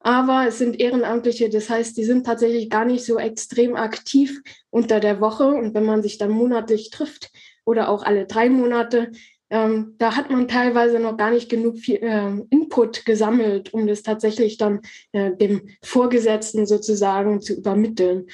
aber 0.00 0.46
es 0.48 0.58
sind 0.58 0.80
Ehrenamtliche, 0.80 1.48
das 1.48 1.70
heißt, 1.70 1.96
die 1.96 2.04
sind 2.04 2.26
tatsächlich 2.26 2.68
gar 2.70 2.84
nicht 2.84 3.04
so 3.04 3.18
extrem 3.18 3.76
aktiv 3.76 4.40
unter 4.70 4.98
der 4.98 5.20
Woche. 5.20 5.46
Und 5.46 5.74
wenn 5.74 5.84
man 5.84 6.02
sich 6.02 6.18
dann 6.18 6.30
monatlich 6.30 6.90
trifft 6.90 7.30
oder 7.64 7.88
auch 7.88 8.02
alle 8.02 8.26
drei 8.26 8.50
Monate, 8.50 9.12
ähm, 9.52 9.96
da 9.98 10.16
hat 10.16 10.30
man 10.30 10.48
teilweise 10.48 10.98
noch 10.98 11.18
gar 11.18 11.30
nicht 11.30 11.50
genug 11.50 11.76
viel, 11.76 11.96
äh, 11.96 12.32
Input 12.48 13.04
gesammelt, 13.04 13.74
um 13.74 13.86
das 13.86 14.02
tatsächlich 14.02 14.56
dann 14.56 14.80
äh, 15.12 15.36
dem 15.36 15.68
Vorgesetzten 15.82 16.64
sozusagen 16.64 17.42
zu 17.42 17.52
übermitteln. 17.52 18.28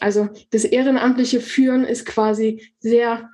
Also 0.00 0.28
das 0.50 0.64
ehrenamtliche 0.64 1.40
Führen 1.40 1.84
ist 1.84 2.04
quasi 2.06 2.72
sehr 2.80 3.30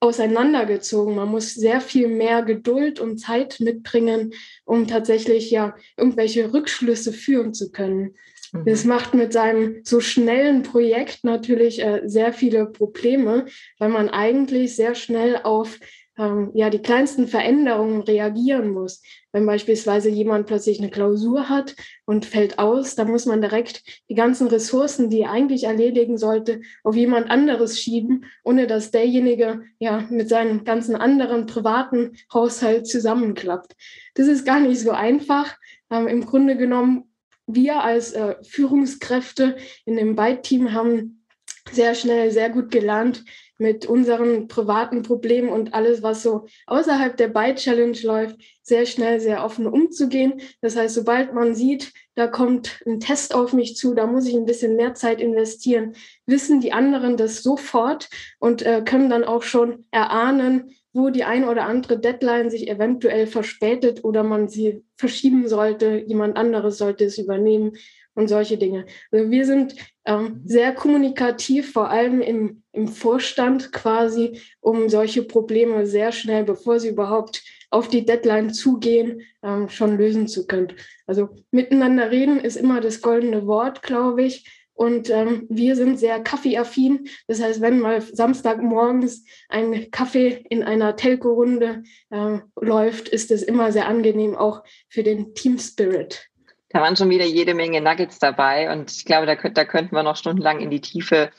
auseinandergezogen. 0.00 1.14
Man 1.14 1.28
muss 1.28 1.54
sehr 1.54 1.80
viel 1.80 2.08
mehr 2.08 2.42
Geduld 2.42 2.98
und 2.98 3.18
Zeit 3.18 3.60
mitbringen, 3.60 4.34
um 4.64 4.88
tatsächlich 4.88 5.52
ja 5.52 5.76
irgendwelche 5.96 6.52
Rückschlüsse 6.52 7.12
führen 7.12 7.54
zu 7.54 7.70
können. 7.70 8.16
Mhm. 8.52 8.64
Das 8.64 8.84
macht 8.84 9.14
mit 9.14 9.32
seinem 9.32 9.80
so 9.84 10.00
schnellen 10.00 10.64
Projekt 10.64 11.22
natürlich 11.22 11.80
äh, 11.80 12.02
sehr 12.04 12.32
viele 12.32 12.66
Probleme, 12.66 13.46
weil 13.78 13.90
man 13.90 14.08
eigentlich 14.08 14.74
sehr 14.74 14.96
schnell 14.96 15.38
auf 15.44 15.78
ähm, 16.18 16.50
ja, 16.54 16.70
die 16.70 16.78
kleinsten 16.78 17.26
Veränderungen 17.26 18.02
reagieren 18.02 18.70
muss. 18.70 19.02
Wenn 19.32 19.46
beispielsweise 19.46 20.08
jemand 20.08 20.46
plötzlich 20.46 20.78
eine 20.78 20.90
Klausur 20.90 21.48
hat 21.48 21.74
und 22.04 22.24
fällt 22.24 22.58
aus, 22.58 22.94
dann 22.94 23.10
muss 23.10 23.26
man 23.26 23.40
direkt 23.40 23.82
die 24.08 24.14
ganzen 24.14 24.46
Ressourcen, 24.46 25.10
die 25.10 25.22
er 25.22 25.32
eigentlich 25.32 25.64
erledigen 25.64 26.18
sollte, 26.18 26.60
auf 26.84 26.94
jemand 26.94 27.30
anderes 27.30 27.80
schieben, 27.80 28.26
ohne 28.44 28.66
dass 28.66 28.92
derjenige 28.92 29.62
ja 29.78 30.04
mit 30.10 30.28
seinem 30.28 30.64
ganzen 30.64 30.94
anderen 30.94 31.46
privaten 31.46 32.16
Haushalt 32.32 32.86
zusammenklappt. 32.86 33.74
Das 34.14 34.28
ist 34.28 34.44
gar 34.44 34.60
nicht 34.60 34.80
so 34.80 34.92
einfach. 34.92 35.56
Ähm, 35.90 36.06
Im 36.06 36.24
Grunde 36.24 36.56
genommen, 36.56 37.10
wir 37.46 37.82
als 37.82 38.12
äh, 38.12 38.36
Führungskräfte 38.42 39.56
in 39.84 39.96
dem 39.96 40.16
Byte-Team 40.16 40.72
haben 40.72 41.24
sehr 41.72 41.94
schnell, 41.94 42.30
sehr 42.30 42.50
gut 42.50 42.70
gelernt, 42.70 43.24
mit 43.58 43.86
unseren 43.86 44.48
privaten 44.48 45.02
Problemen 45.02 45.48
und 45.48 45.74
alles, 45.74 46.02
was 46.02 46.22
so 46.22 46.46
außerhalb 46.66 47.16
der 47.16 47.28
Byte-Challenge 47.28 47.98
läuft, 48.02 48.36
sehr 48.62 48.86
schnell, 48.86 49.20
sehr 49.20 49.44
offen 49.44 49.66
umzugehen. 49.66 50.40
Das 50.60 50.76
heißt, 50.76 50.94
sobald 50.94 51.34
man 51.34 51.54
sieht, 51.54 51.92
da 52.14 52.26
kommt 52.26 52.80
ein 52.86 53.00
Test 53.00 53.34
auf 53.34 53.52
mich 53.52 53.76
zu, 53.76 53.94
da 53.94 54.06
muss 54.06 54.26
ich 54.26 54.34
ein 54.34 54.46
bisschen 54.46 54.76
mehr 54.76 54.94
Zeit 54.94 55.20
investieren, 55.20 55.94
wissen 56.26 56.60
die 56.60 56.72
anderen 56.72 57.16
das 57.16 57.42
sofort 57.42 58.08
und 58.38 58.62
äh, 58.62 58.82
können 58.84 59.10
dann 59.10 59.24
auch 59.24 59.42
schon 59.42 59.84
erahnen, 59.90 60.70
wo 60.92 61.10
die 61.10 61.24
ein 61.24 61.44
oder 61.44 61.66
andere 61.66 61.98
Deadline 61.98 62.50
sich 62.50 62.68
eventuell 62.68 63.26
verspätet 63.26 64.04
oder 64.04 64.22
man 64.22 64.48
sie 64.48 64.84
verschieben 64.96 65.48
sollte, 65.48 66.04
jemand 66.06 66.36
anderes 66.36 66.78
sollte 66.78 67.04
es 67.04 67.18
übernehmen 67.18 67.72
und 68.14 68.28
solche 68.28 68.58
Dinge. 68.58 68.86
Also 69.10 69.30
wir 69.30 69.46
sind 69.46 69.74
ähm, 70.04 70.22
mhm. 70.22 70.40
sehr 70.44 70.72
kommunikativ, 70.72 71.72
vor 71.72 71.90
allem 71.90 72.20
im, 72.20 72.62
im 72.72 72.88
Vorstand 72.88 73.72
quasi, 73.72 74.40
um 74.60 74.88
solche 74.88 75.22
Probleme 75.22 75.86
sehr 75.86 76.12
schnell, 76.12 76.44
bevor 76.44 76.80
sie 76.80 76.88
überhaupt 76.88 77.42
auf 77.70 77.88
die 77.88 78.04
Deadline 78.04 78.52
zugehen, 78.52 79.22
ähm, 79.42 79.68
schon 79.68 79.98
lösen 79.98 80.28
zu 80.28 80.46
können. 80.46 80.72
Also 81.06 81.30
miteinander 81.50 82.10
reden 82.10 82.38
ist 82.38 82.56
immer 82.56 82.80
das 82.80 83.00
goldene 83.00 83.46
Wort, 83.46 83.82
glaube 83.82 84.22
ich. 84.22 84.48
Und 84.74 85.08
ähm, 85.08 85.46
wir 85.48 85.76
sind 85.76 85.98
sehr 85.98 86.20
kaffeeaffin. 86.20 87.08
Das 87.28 87.40
heißt, 87.40 87.60
wenn 87.60 87.78
mal 87.78 88.00
Samstagmorgens 88.00 89.24
ein 89.48 89.90
Kaffee 89.92 90.44
in 90.50 90.64
einer 90.64 90.96
Telco-Runde 90.96 91.84
äh, 92.10 92.38
läuft, 92.60 93.08
ist 93.08 93.30
es 93.30 93.44
immer 93.44 93.70
sehr 93.70 93.86
angenehm, 93.86 94.34
auch 94.34 94.64
für 94.88 95.04
den 95.04 95.34
Team 95.34 95.58
Spirit. 95.58 96.28
Da 96.74 96.80
waren 96.80 96.96
schon 96.96 97.08
wieder 97.08 97.24
jede 97.24 97.54
Menge 97.54 97.80
Nuggets 97.80 98.18
dabei 98.18 98.72
und 98.72 98.90
ich 98.90 99.04
glaube, 99.04 99.26
da, 99.26 99.36
da 99.36 99.64
könnten 99.64 99.94
wir 99.94 100.02
noch 100.02 100.16
stundenlang 100.16 100.58
in 100.58 100.70
die 100.70 100.80
Tiefe 100.80 101.30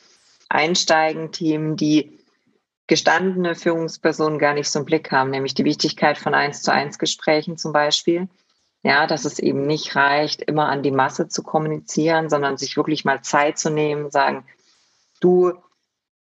einsteigen, 0.48 1.30
Themen, 1.30 1.76
die 1.76 2.18
gestandene 2.86 3.54
Führungspersonen 3.54 4.38
gar 4.38 4.54
nicht 4.54 4.70
so 4.70 4.78
im 4.78 4.86
Blick 4.86 5.12
haben, 5.12 5.28
nämlich 5.28 5.52
die 5.52 5.66
Wichtigkeit 5.66 6.16
von 6.16 6.32
eins 6.32 6.62
zu 6.62 6.72
eins 6.72 6.98
Gesprächen 6.98 7.58
zum 7.58 7.74
Beispiel. 7.74 8.28
Ja, 8.82 9.06
dass 9.06 9.26
es 9.26 9.38
eben 9.38 9.66
nicht 9.66 9.94
reicht, 9.94 10.40
immer 10.40 10.70
an 10.70 10.82
die 10.82 10.90
Masse 10.90 11.28
zu 11.28 11.42
kommunizieren, 11.42 12.30
sondern 12.30 12.56
sich 12.56 12.78
wirklich 12.78 13.04
mal 13.04 13.20
Zeit 13.20 13.58
zu 13.58 13.68
nehmen, 13.68 14.10
sagen, 14.10 14.46
du 15.20 15.52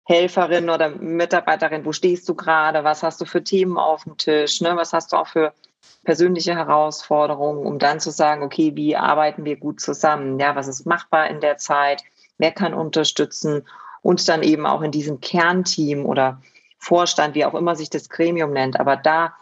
Helferin 0.06 0.72
oder 0.72 0.90
Mitarbeiterin, 0.90 1.86
wo 1.86 1.92
stehst 1.92 2.28
du 2.28 2.34
gerade? 2.34 2.84
Was 2.84 3.04
hast 3.04 3.22
du 3.22 3.26
für 3.26 3.44
Themen 3.44 3.78
auf 3.78 4.06
dem 4.06 4.18
Tisch? 4.18 4.60
Ne? 4.62 4.76
Was 4.76 4.92
hast 4.92 5.14
du 5.14 5.18
auch 5.18 5.28
für 5.28 5.54
persönliche 6.04 6.56
Herausforderungen, 6.56 7.66
um 7.66 7.80
dann 7.80 8.00
zu 8.00 8.12
sagen, 8.12 8.44
okay, 8.44 8.76
wie 8.76 8.96
arbeiten 8.96 9.46
wir 9.46 9.58
gut 9.58 9.80
zusammen? 9.80 10.40
Ja, 10.40 10.56
was 10.56 10.68
ist 10.68 10.86
machbar 10.86 11.30
in 11.30 11.40
der 11.40 11.58
Zeit? 11.58 12.04
Wer 12.38 12.52
kann 12.52 12.74
unterstützen? 12.74 13.68
Und 14.02 14.28
dann 14.28 14.44
eben 14.44 14.66
auch 14.66 14.82
in 14.82 14.92
diesem 14.92 15.22
Kernteam 15.22 16.06
oder 16.06 16.42
Vorstand, 16.78 17.36
wie 17.36 17.46
auch 17.46 17.54
immer 17.54 17.76
sich 17.76 17.90
das 17.90 18.10
Gremium 18.10 18.52
nennt, 18.52 18.78
aber 18.80 18.98
da 18.98 19.34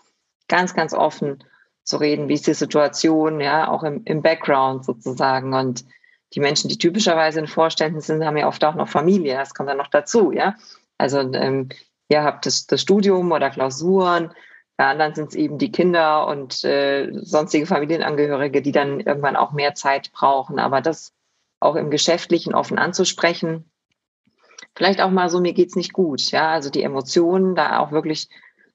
ganz, 0.48 0.76
ganz 0.76 0.94
offen 0.94 1.44
zu 1.84 1.98
reden, 1.98 2.30
wie 2.30 2.36
ist 2.36 2.46
die 2.46 2.54
Situation, 2.54 3.42
ja, 3.42 3.70
auch 3.70 3.84
im, 3.84 4.04
im 4.06 4.22
Background 4.22 4.86
sozusagen. 4.86 5.54
Und 5.54 5.84
die 6.34 6.40
Menschen, 6.40 6.70
die 6.70 6.78
typischerweise 6.78 7.40
in 7.40 7.48
Vorständen 7.48 8.02
sind, 8.02 8.24
haben 8.24 8.38
ja 8.38 8.48
oft 8.48 8.64
auch 8.64 8.76
noch 8.76 8.88
Familie. 8.88 9.36
Das 9.36 9.56
kommt 9.56 9.70
dann 9.70 9.78
noch 9.78 9.88
dazu, 9.88 10.32
ja. 10.32 10.56
Also 11.00 11.20
ähm, 11.20 11.70
ihr 12.10 12.24
habt 12.24 12.46
das, 12.46 12.68
das 12.68 12.82
Studium 12.82 13.32
oder 13.32 13.50
Klausuren 13.50 14.32
Und 14.90 15.00
dann 15.00 15.14
sind 15.14 15.30
es 15.30 15.36
eben 15.36 15.58
die 15.58 15.72
Kinder 15.72 16.28
und 16.28 16.64
äh, 16.64 17.12
sonstige 17.14 17.68
Familienangehörige, 17.68 18.62
die 18.62 18.72
dann 18.72 19.00
irgendwann 19.00 19.36
auch 19.36 19.52
mehr 19.52 19.76
Zeit 19.76 20.12
brauchen. 20.12 20.58
Aber 20.58 20.82
das 20.82 21.14
auch 21.60 21.76
im 21.76 21.92
Geschäftlichen 21.92 22.56
offen 22.56 22.80
anzusprechen, 22.80 23.70
vielleicht 24.76 25.02
auch 25.02 25.12
mal 25.12 25.30
so, 25.30 25.40
mir 25.40 25.54
geht's 25.54 25.76
nicht 25.76 25.94
gut. 25.94 26.32
Ja, 26.32 26.50
also 26.50 26.70
die 26.70 26.82
Emotionen 26.82 27.54
da 27.54 27.80
auch 27.80 27.92
wirklich 27.92 28.28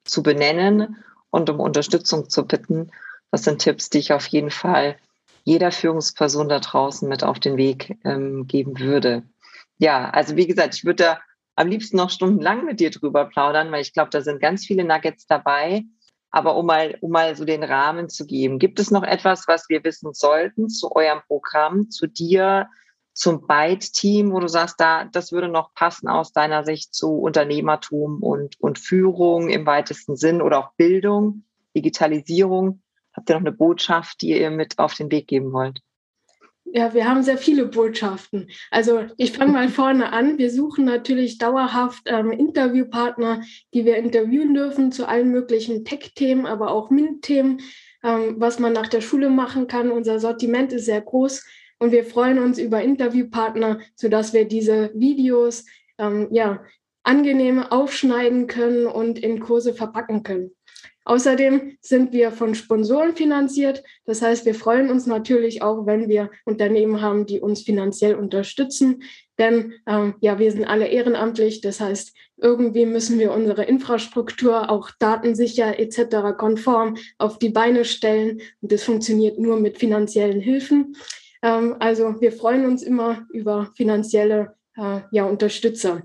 zu 0.05 0.23
benennen 0.23 1.03
und 1.31 1.51
um 1.51 1.59
Unterstützung 1.59 2.31
zu 2.31 2.47
bitten. 2.47 2.93
Das 3.33 3.43
sind 3.43 3.61
Tipps, 3.61 3.91
die 3.91 3.99
ich 3.99 4.13
auf 4.13 4.27
jeden 4.29 4.51
Fall 4.51 4.97
jeder 5.43 5.73
Führungsperson 5.73 6.49
da 6.49 6.61
draußen 6.61 7.09
mit 7.09 7.25
auf 7.25 7.41
den 7.41 7.57
Weg 7.57 7.99
ähm, 8.05 8.47
geben 8.47 8.79
würde. 8.79 9.25
Ja, 9.79 10.11
also 10.11 10.37
wie 10.37 10.47
gesagt, 10.47 10.75
ich 10.75 10.85
würde 10.85 11.05
da 11.05 11.21
am 11.57 11.69
liebsten 11.69 11.97
noch 11.97 12.11
stundenlang 12.11 12.65
mit 12.65 12.81
dir 12.81 12.91
drüber 12.91 13.25
plaudern, 13.25 13.73
weil 13.73 13.81
ich 13.81 13.93
glaube, 13.93 14.11
da 14.11 14.21
sind 14.21 14.41
ganz 14.41 14.65
viele 14.65 14.85
Nuggets 14.85 15.27
dabei. 15.27 15.85
Aber 16.37 16.59
um 16.59 16.67
mal, 16.67 16.99
um 17.01 17.13
mal 17.13 17.35
so 17.35 17.47
den 17.47 17.65
Rahmen 17.65 18.11
zu 18.11 18.27
geben, 18.27 18.59
gibt 18.59 18.79
es 18.79 18.91
noch 18.91 19.05
etwas, 19.05 19.49
was 19.49 19.71
wir 19.71 19.83
wissen 19.85 20.13
sollten 20.13 20.69
zu 20.69 20.95
eurem 20.95 21.23
Programm, 21.27 21.89
zu 21.89 22.07
dir, 22.07 22.69
zum 23.15 23.47
Byte-Team, 23.47 24.31
wo 24.33 24.41
du 24.41 24.47
sagst, 24.47 24.79
da, 24.79 25.07
das 25.07 25.33
würde 25.33 25.49
noch 25.49 25.73
passen 25.73 26.09
aus 26.09 26.35
deiner 26.35 26.63
Sicht 26.63 26.95
zu 26.95 27.21
Unternehmertum 27.21 28.23
und, 28.23 28.61
und 28.61 28.79
Führung 28.79 29.49
im 29.49 29.65
weitesten 29.65 30.15
Sinn 30.15 30.43
oder 30.43 30.59
auch 30.59 30.75
Bildung, 30.75 31.45
Digitalisierung? 31.75 32.83
Habt 33.15 33.31
ihr 33.31 33.37
noch 33.37 33.41
eine 33.41 33.53
Botschaft, 33.53 34.21
die 34.21 34.39
ihr 34.39 34.51
mit 34.51 34.79
auf 34.79 34.93
den 34.93 35.11
Weg 35.11 35.29
geben 35.29 35.55
wollt? 35.55 35.81
Ja, 36.77 36.93
wir 36.93 37.09
haben 37.09 37.23
sehr 37.23 37.39
viele 37.39 37.65
Botschaften. 37.65 38.51
Also 38.71 39.07
ich 39.17 39.33
fange 39.33 39.53
mal 39.53 39.71
vorne 39.71 40.13
an. 40.13 40.37
Wir 40.37 40.51
suchen 40.51 40.85
natürlich 40.85 41.39
dauerhaft 41.39 42.03
ähm, 42.05 42.33
Interviewpartner, 42.33 43.41
die 43.73 43.87
wir 43.87 43.97
interviewen 43.97 44.53
dürfen 44.53 44.93
zu 44.93 45.09
allen 45.09 45.31
möglichen 45.31 45.87
Tech-Themen, 45.87 46.45
aber 46.45 46.71
auch 46.71 46.91
MINT-Themen, 46.91 47.63
ähm, 48.05 48.35
was 48.37 48.59
man 48.59 48.75
nach 48.75 48.89
der 48.89 49.01
Schule 49.01 49.31
machen 49.31 49.69
kann. 49.69 49.91
Unser 49.91 50.21
Sortiment 50.21 50.71
ist 50.75 50.85
sehr 50.85 51.01
groß 51.01 51.47
und 51.79 51.93
wir 51.93 52.05
freuen 52.05 52.39
uns 52.39 52.59
über 52.59 52.83
Interviewpartner, 52.83 53.81
sodass 53.95 54.35
wir 54.35 54.45
diese 54.45 54.91
Videos 54.93 55.65
ähm, 55.97 56.29
ja, 56.31 56.63
angenehm 57.05 57.63
aufschneiden 57.63 58.49
können 58.49 58.87
und 58.87 59.19
in 59.19 59.41
Kurse 59.41 59.73
verpacken 59.73 60.25
können. 60.25 60.51
Außerdem 61.07 61.79
sind 61.81 62.13
wir 62.13 62.33
von 62.33 62.57
Sponsoren 62.57 63.15
finanziert. 63.15 63.85
Das 64.07 64.23
heißt, 64.23 64.45
wir 64.45 64.57
freuen 64.57 64.91
uns 64.91 65.07
natürlich 65.07 65.63
auch, 65.63 65.87
wenn 65.87 66.09
wir 66.09 66.31
Unternehmen 66.45 67.01
haben, 67.01 67.27
die 67.27 67.39
uns 67.41 67.63
finanziell 67.63 68.17
unterstützen. 68.17 69.05
Denn 69.39 69.75
ähm, 69.87 70.17
ja, 70.21 70.41
wir 70.41 70.51
sind 70.51 70.65
alle 70.65 70.89
ehrenamtlich. 70.89 71.61
Das 71.61 71.79
heißt, 71.81 72.13
irgendwie 72.39 72.87
müssen 72.87 73.21
wir 73.21 73.33
unsere 73.33 73.63
Infrastruktur 73.65 74.69
auch 74.69 74.91
datensicher 74.99 75.79
etc. 75.79 76.37
konform 76.37 76.97
auf 77.19 77.39
die 77.39 77.51
Beine 77.51 77.85
stellen. 77.85 78.41
Und 78.61 78.73
das 78.73 78.83
funktioniert 78.83 79.39
nur 79.39 79.61
mit 79.61 79.79
finanziellen 79.79 80.41
Hilfen. 80.41 80.97
Ähm, 81.41 81.77
also 81.79 82.21
wir 82.21 82.33
freuen 82.33 82.67
uns 82.67 82.83
immer 82.83 83.27
über 83.33 83.71
finanzielle 83.77 84.57
äh, 84.77 85.03
ja, 85.13 85.25
Unterstützer. 85.25 86.03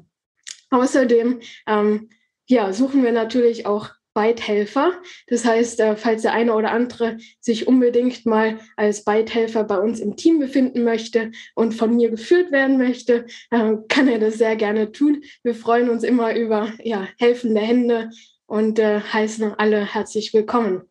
Außerdem 0.69 1.39
ähm, 1.67 2.09
ja, 2.47 2.71
suchen 2.71 3.03
wir 3.03 3.11
natürlich 3.11 3.65
auch 3.65 3.89
Beithelfer. 4.13 4.93
Das 5.27 5.45
heißt, 5.45 5.79
äh, 5.79 5.95
falls 5.95 6.23
der 6.23 6.33
eine 6.33 6.53
oder 6.53 6.71
andere 6.71 7.17
sich 7.39 7.67
unbedingt 7.67 8.25
mal 8.25 8.59
als 8.75 9.03
Beithelfer 9.03 9.63
bei 9.63 9.77
uns 9.77 9.99
im 9.99 10.15
Team 10.15 10.39
befinden 10.39 10.83
möchte 10.83 11.31
und 11.55 11.73
von 11.73 11.95
mir 11.95 12.09
geführt 12.09 12.51
werden 12.51 12.77
möchte, 12.77 13.25
äh, 13.51 13.73
kann 13.87 14.07
er 14.07 14.19
das 14.19 14.37
sehr 14.37 14.55
gerne 14.55 14.91
tun. 14.91 15.23
Wir 15.43 15.55
freuen 15.55 15.89
uns 15.89 16.03
immer 16.03 16.35
über 16.35 16.73
ja, 16.83 17.07
helfende 17.17 17.61
Hände 17.61 18.09
und 18.45 18.79
äh, 18.79 18.99
heißen 18.99 19.53
alle 19.53 19.85
herzlich 19.93 20.33
willkommen. 20.33 20.83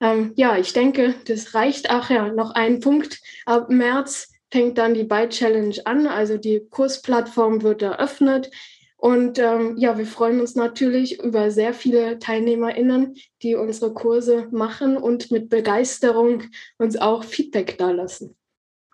Ähm, 0.00 0.32
ja, 0.36 0.56
ich 0.56 0.72
denke, 0.72 1.14
das 1.26 1.54
reicht. 1.54 1.90
Ach 1.90 2.10
ja, 2.10 2.28
noch 2.28 2.52
ein 2.52 2.80
Punkt. 2.80 3.20
Ab 3.46 3.70
März 3.70 4.32
fängt 4.52 4.76
dann 4.78 4.94
die 4.94 5.04
Byte 5.04 5.30
Challenge 5.30 5.76
an. 5.84 6.06
Also 6.06 6.38
die 6.38 6.66
Kursplattform 6.70 7.62
wird 7.62 7.82
eröffnet. 7.82 8.50
Und 9.02 9.40
ähm, 9.40 9.76
ja, 9.78 9.98
wir 9.98 10.06
freuen 10.06 10.40
uns 10.40 10.54
natürlich 10.54 11.20
über 11.20 11.50
sehr 11.50 11.74
viele 11.74 12.20
TeilnehmerInnen, 12.20 13.16
die 13.42 13.56
unsere 13.56 13.92
Kurse 13.92 14.46
machen 14.52 14.96
und 14.96 15.32
mit 15.32 15.48
Begeisterung 15.48 16.44
uns 16.78 16.96
auch 16.96 17.24
Feedback 17.24 17.78
dalassen. 17.78 18.36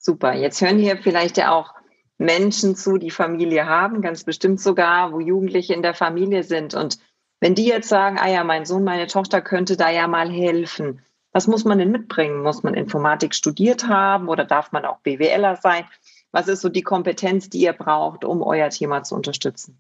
Super. 0.01 0.33
Jetzt 0.33 0.63
hören 0.63 0.79
hier 0.79 0.97
vielleicht 0.97 1.37
ja 1.37 1.53
auch 1.53 1.75
Menschen 2.17 2.75
zu, 2.75 2.97
die 2.97 3.11
Familie 3.11 3.67
haben, 3.67 4.01
ganz 4.01 4.25
bestimmt 4.25 4.63
sogar, 4.63 5.13
wo 5.13 5.21
Jugendliche 5.21 5.75
in 5.75 5.83
der 5.83 5.93
Familie 5.93 6.43
sind. 6.43 6.73
Und 6.73 6.99
wenn 7.41 7.55
die 7.55 7.67
jetzt 7.67 7.91
sagen, 7.91 8.17
ah 8.19 8.31
ja, 8.31 8.45
mein 8.45 8.65
Sohn, 8.65 8.85
meine 8.85 9.09
Tochter 9.09 9.43
könnte 9.43 9.77
da 9.77 9.91
ja 9.91 10.09
mal 10.09 10.31
helfen, 10.31 11.03
was 11.33 11.47
muss 11.47 11.67
man 11.67 11.77
denn 11.77 11.91
mitbringen? 11.91 12.43
Muss 12.43 12.63
man 12.63 12.73
Informatik 12.73 13.35
studiert 13.35 13.87
haben 13.87 14.29
oder 14.31 14.47
darf 14.47 14.73
man 14.73 14.87
auch 14.87 15.01
BWLer 15.01 15.57
sein? 15.57 15.85
Was 16.33 16.49
ist 16.49 16.63
so 16.63 16.71
die 16.71 16.81
Kompetenz, 16.81 17.51
die 17.51 17.61
ihr 17.61 17.75
braucht, 17.75 18.25
um 18.25 18.41
euer 18.41 18.71
Thema 18.71 19.03
zu 19.03 19.15
unterstützen? 19.15 19.79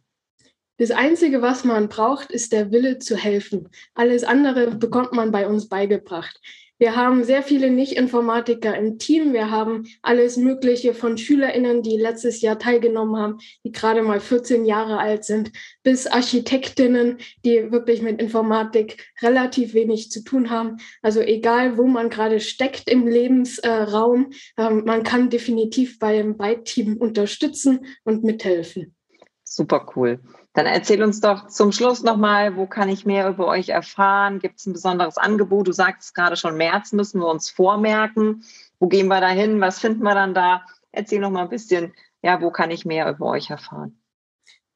Das 0.80 0.92
Einzige, 0.92 1.42
was 1.42 1.64
man 1.64 1.88
braucht, 1.88 2.30
ist 2.30 2.52
der 2.52 2.70
Wille 2.70 3.00
zu 3.00 3.16
helfen. 3.16 3.68
Alles 3.94 4.22
andere 4.22 4.76
bekommt 4.76 5.12
man 5.12 5.32
bei 5.32 5.48
uns 5.48 5.68
beigebracht. 5.68 6.40
Wir 6.78 6.94
haben 6.94 7.24
sehr 7.24 7.42
viele 7.42 7.68
Nicht-Informatiker 7.68 8.76
im 8.76 9.00
Team. 9.00 9.32
Wir 9.32 9.50
haben 9.50 9.88
alles 10.02 10.36
Mögliche 10.36 10.94
von 10.94 11.18
SchülerInnen, 11.18 11.82
die 11.82 11.96
letztes 11.96 12.42
Jahr 12.42 12.60
teilgenommen 12.60 13.16
haben, 13.16 13.38
die 13.64 13.72
gerade 13.72 14.02
mal 14.02 14.20
14 14.20 14.64
Jahre 14.64 14.98
alt 14.98 15.24
sind, 15.24 15.50
bis 15.82 16.06
Architektinnen, 16.06 17.18
die 17.44 17.72
wirklich 17.72 18.00
mit 18.00 18.22
Informatik 18.22 19.04
relativ 19.20 19.74
wenig 19.74 20.12
zu 20.12 20.22
tun 20.22 20.48
haben. 20.48 20.76
Also 21.02 21.20
egal, 21.20 21.76
wo 21.76 21.88
man 21.88 22.08
gerade 22.08 22.38
steckt 22.38 22.88
im 22.88 23.08
Lebensraum, 23.08 24.30
äh, 24.56 24.70
man 24.70 25.02
kann 25.02 25.28
definitiv 25.28 25.98
beim 25.98 26.36
Byte-Team 26.36 26.98
unterstützen 26.98 27.84
und 28.04 28.22
mithelfen. 28.22 28.94
Super 29.42 29.84
cool. 29.96 30.20
Dann 30.54 30.66
erzähl 30.66 31.02
uns 31.02 31.20
doch 31.20 31.48
zum 31.48 31.72
Schluss 31.72 32.02
nochmal, 32.02 32.56
wo 32.56 32.66
kann 32.66 32.88
ich 32.88 33.06
mehr 33.06 33.28
über 33.28 33.46
euch 33.46 33.68
erfahren? 33.68 34.40
Gibt 34.40 34.58
es 34.58 34.66
ein 34.66 34.72
besonderes 34.72 35.18
Angebot? 35.18 35.68
Du 35.68 35.72
sagst 35.72 36.14
gerade 36.14 36.36
schon, 36.36 36.56
März 36.56 36.92
müssen 36.92 37.20
wir 37.20 37.28
uns 37.28 37.50
vormerken. 37.50 38.44
Wo 38.80 38.88
gehen 38.88 39.08
wir 39.08 39.20
da 39.20 39.28
hin? 39.28 39.60
Was 39.60 39.78
finden 39.78 40.02
wir 40.02 40.14
dann 40.14 40.34
da? 40.34 40.64
Erzähl 40.90 41.20
noch 41.20 41.30
mal 41.30 41.42
ein 41.42 41.50
bisschen, 41.50 41.92
ja, 42.22 42.40
wo 42.40 42.50
kann 42.50 42.70
ich 42.70 42.84
mehr 42.84 43.08
über 43.08 43.26
euch 43.26 43.50
erfahren? 43.50 44.00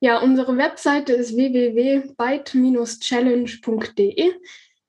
Ja, 0.00 0.18
unsere 0.18 0.56
Webseite 0.56 1.12
ist 1.12 1.36
www.byte-challenge.de. 1.36 4.32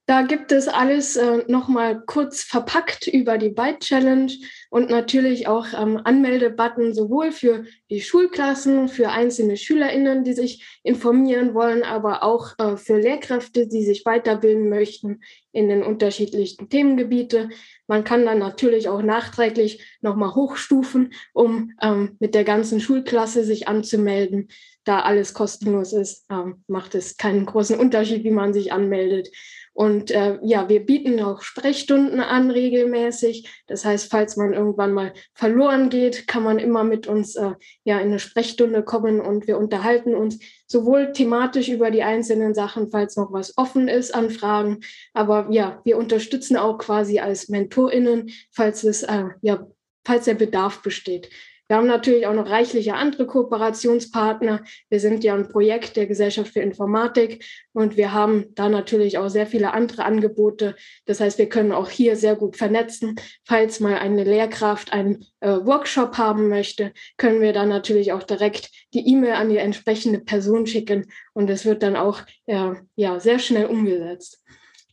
Da 0.06 0.20
gibt 0.20 0.52
es 0.52 0.68
alles 0.68 1.16
äh, 1.16 1.44
nochmal 1.48 2.02
kurz 2.04 2.42
verpackt 2.42 3.06
über 3.06 3.38
die 3.38 3.48
Byte 3.48 3.80
Challenge 3.80 4.30
und 4.68 4.90
natürlich 4.90 5.48
auch 5.48 5.66
ähm, 5.72 5.98
Anmeldebutton 6.04 6.92
sowohl 6.92 7.32
für 7.32 7.64
die 7.88 8.02
Schulklassen, 8.02 8.88
für 8.88 9.08
einzelne 9.08 9.56
SchülerInnen, 9.56 10.22
die 10.22 10.34
sich 10.34 10.78
informieren 10.82 11.54
wollen, 11.54 11.84
aber 11.84 12.22
auch 12.22 12.58
äh, 12.58 12.76
für 12.76 12.98
Lehrkräfte, 12.98 13.66
die 13.66 13.82
sich 13.82 14.04
weiterbilden 14.04 14.68
möchten 14.68 15.22
in 15.52 15.70
den 15.70 15.82
unterschiedlichen 15.82 16.68
Themengebiete. 16.68 17.48
Man 17.86 18.04
kann 18.04 18.26
dann 18.26 18.40
natürlich 18.40 18.90
auch 18.90 19.00
nachträglich 19.00 19.98
nochmal 20.02 20.34
hochstufen, 20.34 21.14
um 21.32 21.72
ähm, 21.80 22.16
mit 22.18 22.34
der 22.34 22.44
ganzen 22.44 22.78
Schulklasse 22.80 23.42
sich 23.42 23.68
anzumelden. 23.68 24.48
Da 24.84 25.00
alles 25.00 25.32
kostenlos 25.32 25.94
ist, 25.94 26.26
ähm, 26.30 26.62
macht 26.66 26.94
es 26.94 27.16
keinen 27.16 27.46
großen 27.46 27.78
Unterschied, 27.78 28.22
wie 28.24 28.30
man 28.30 28.52
sich 28.52 28.70
anmeldet. 28.70 29.30
Und 29.74 30.12
äh, 30.12 30.38
ja, 30.42 30.68
wir 30.68 30.86
bieten 30.86 31.20
auch 31.20 31.42
Sprechstunden 31.42 32.20
an 32.20 32.50
regelmäßig. 32.50 33.64
Das 33.66 33.84
heißt, 33.84 34.10
falls 34.10 34.36
man 34.36 34.52
irgendwann 34.52 34.92
mal 34.92 35.12
verloren 35.34 35.90
geht, 35.90 36.28
kann 36.28 36.44
man 36.44 36.60
immer 36.60 36.84
mit 36.84 37.08
uns 37.08 37.34
äh, 37.34 37.52
ja 37.82 37.98
in 37.98 38.06
eine 38.06 38.20
Sprechstunde 38.20 38.84
kommen 38.84 39.20
und 39.20 39.48
wir 39.48 39.58
unterhalten 39.58 40.14
uns 40.14 40.38
sowohl 40.68 41.12
thematisch 41.12 41.68
über 41.68 41.90
die 41.90 42.04
einzelnen 42.04 42.54
Sachen, 42.54 42.88
falls 42.88 43.16
noch 43.16 43.32
was 43.32 43.58
offen 43.58 43.88
ist 43.88 44.14
an 44.14 44.30
Fragen. 44.30 44.80
Aber 45.12 45.48
ja, 45.50 45.80
wir 45.84 45.98
unterstützen 45.98 46.56
auch 46.56 46.78
quasi 46.78 47.18
als 47.18 47.48
MentorInnen, 47.48 48.30
falls 48.52 48.84
es 48.84 49.02
äh, 49.02 49.24
ja, 49.42 49.66
falls 50.04 50.26
der 50.26 50.34
Bedarf 50.34 50.82
besteht. 50.82 51.30
Wir 51.68 51.76
haben 51.76 51.86
natürlich 51.86 52.26
auch 52.26 52.34
noch 52.34 52.50
reichliche 52.50 52.94
andere 52.94 53.26
Kooperationspartner. 53.26 54.64
Wir 54.90 55.00
sind 55.00 55.24
ja 55.24 55.34
ein 55.34 55.48
Projekt 55.48 55.96
der 55.96 56.06
Gesellschaft 56.06 56.52
für 56.52 56.60
Informatik 56.60 57.44
und 57.72 57.96
wir 57.96 58.12
haben 58.12 58.54
da 58.54 58.68
natürlich 58.68 59.16
auch 59.16 59.28
sehr 59.28 59.46
viele 59.46 59.72
andere 59.72 60.04
Angebote. 60.04 60.76
Das 61.06 61.20
heißt, 61.20 61.38
wir 61.38 61.48
können 61.48 61.72
auch 61.72 61.88
hier 61.88 62.16
sehr 62.16 62.36
gut 62.36 62.56
vernetzen. 62.56 63.16
Falls 63.44 63.80
mal 63.80 63.96
eine 63.96 64.24
Lehrkraft 64.24 64.92
einen 64.92 65.24
äh, 65.40 65.48
Workshop 65.48 66.18
haben 66.18 66.48
möchte, 66.48 66.92
können 67.16 67.40
wir 67.40 67.54
dann 67.54 67.70
natürlich 67.70 68.12
auch 68.12 68.22
direkt 68.22 68.70
die 68.92 69.08
E-Mail 69.08 69.32
an 69.32 69.48
die 69.48 69.56
entsprechende 69.56 70.18
Person 70.18 70.66
schicken 70.66 71.06
und 71.32 71.48
es 71.48 71.64
wird 71.64 71.82
dann 71.82 71.96
auch 71.96 72.20
äh, 72.46 72.74
ja, 72.96 73.20
sehr 73.20 73.38
schnell 73.38 73.66
umgesetzt. 73.66 74.42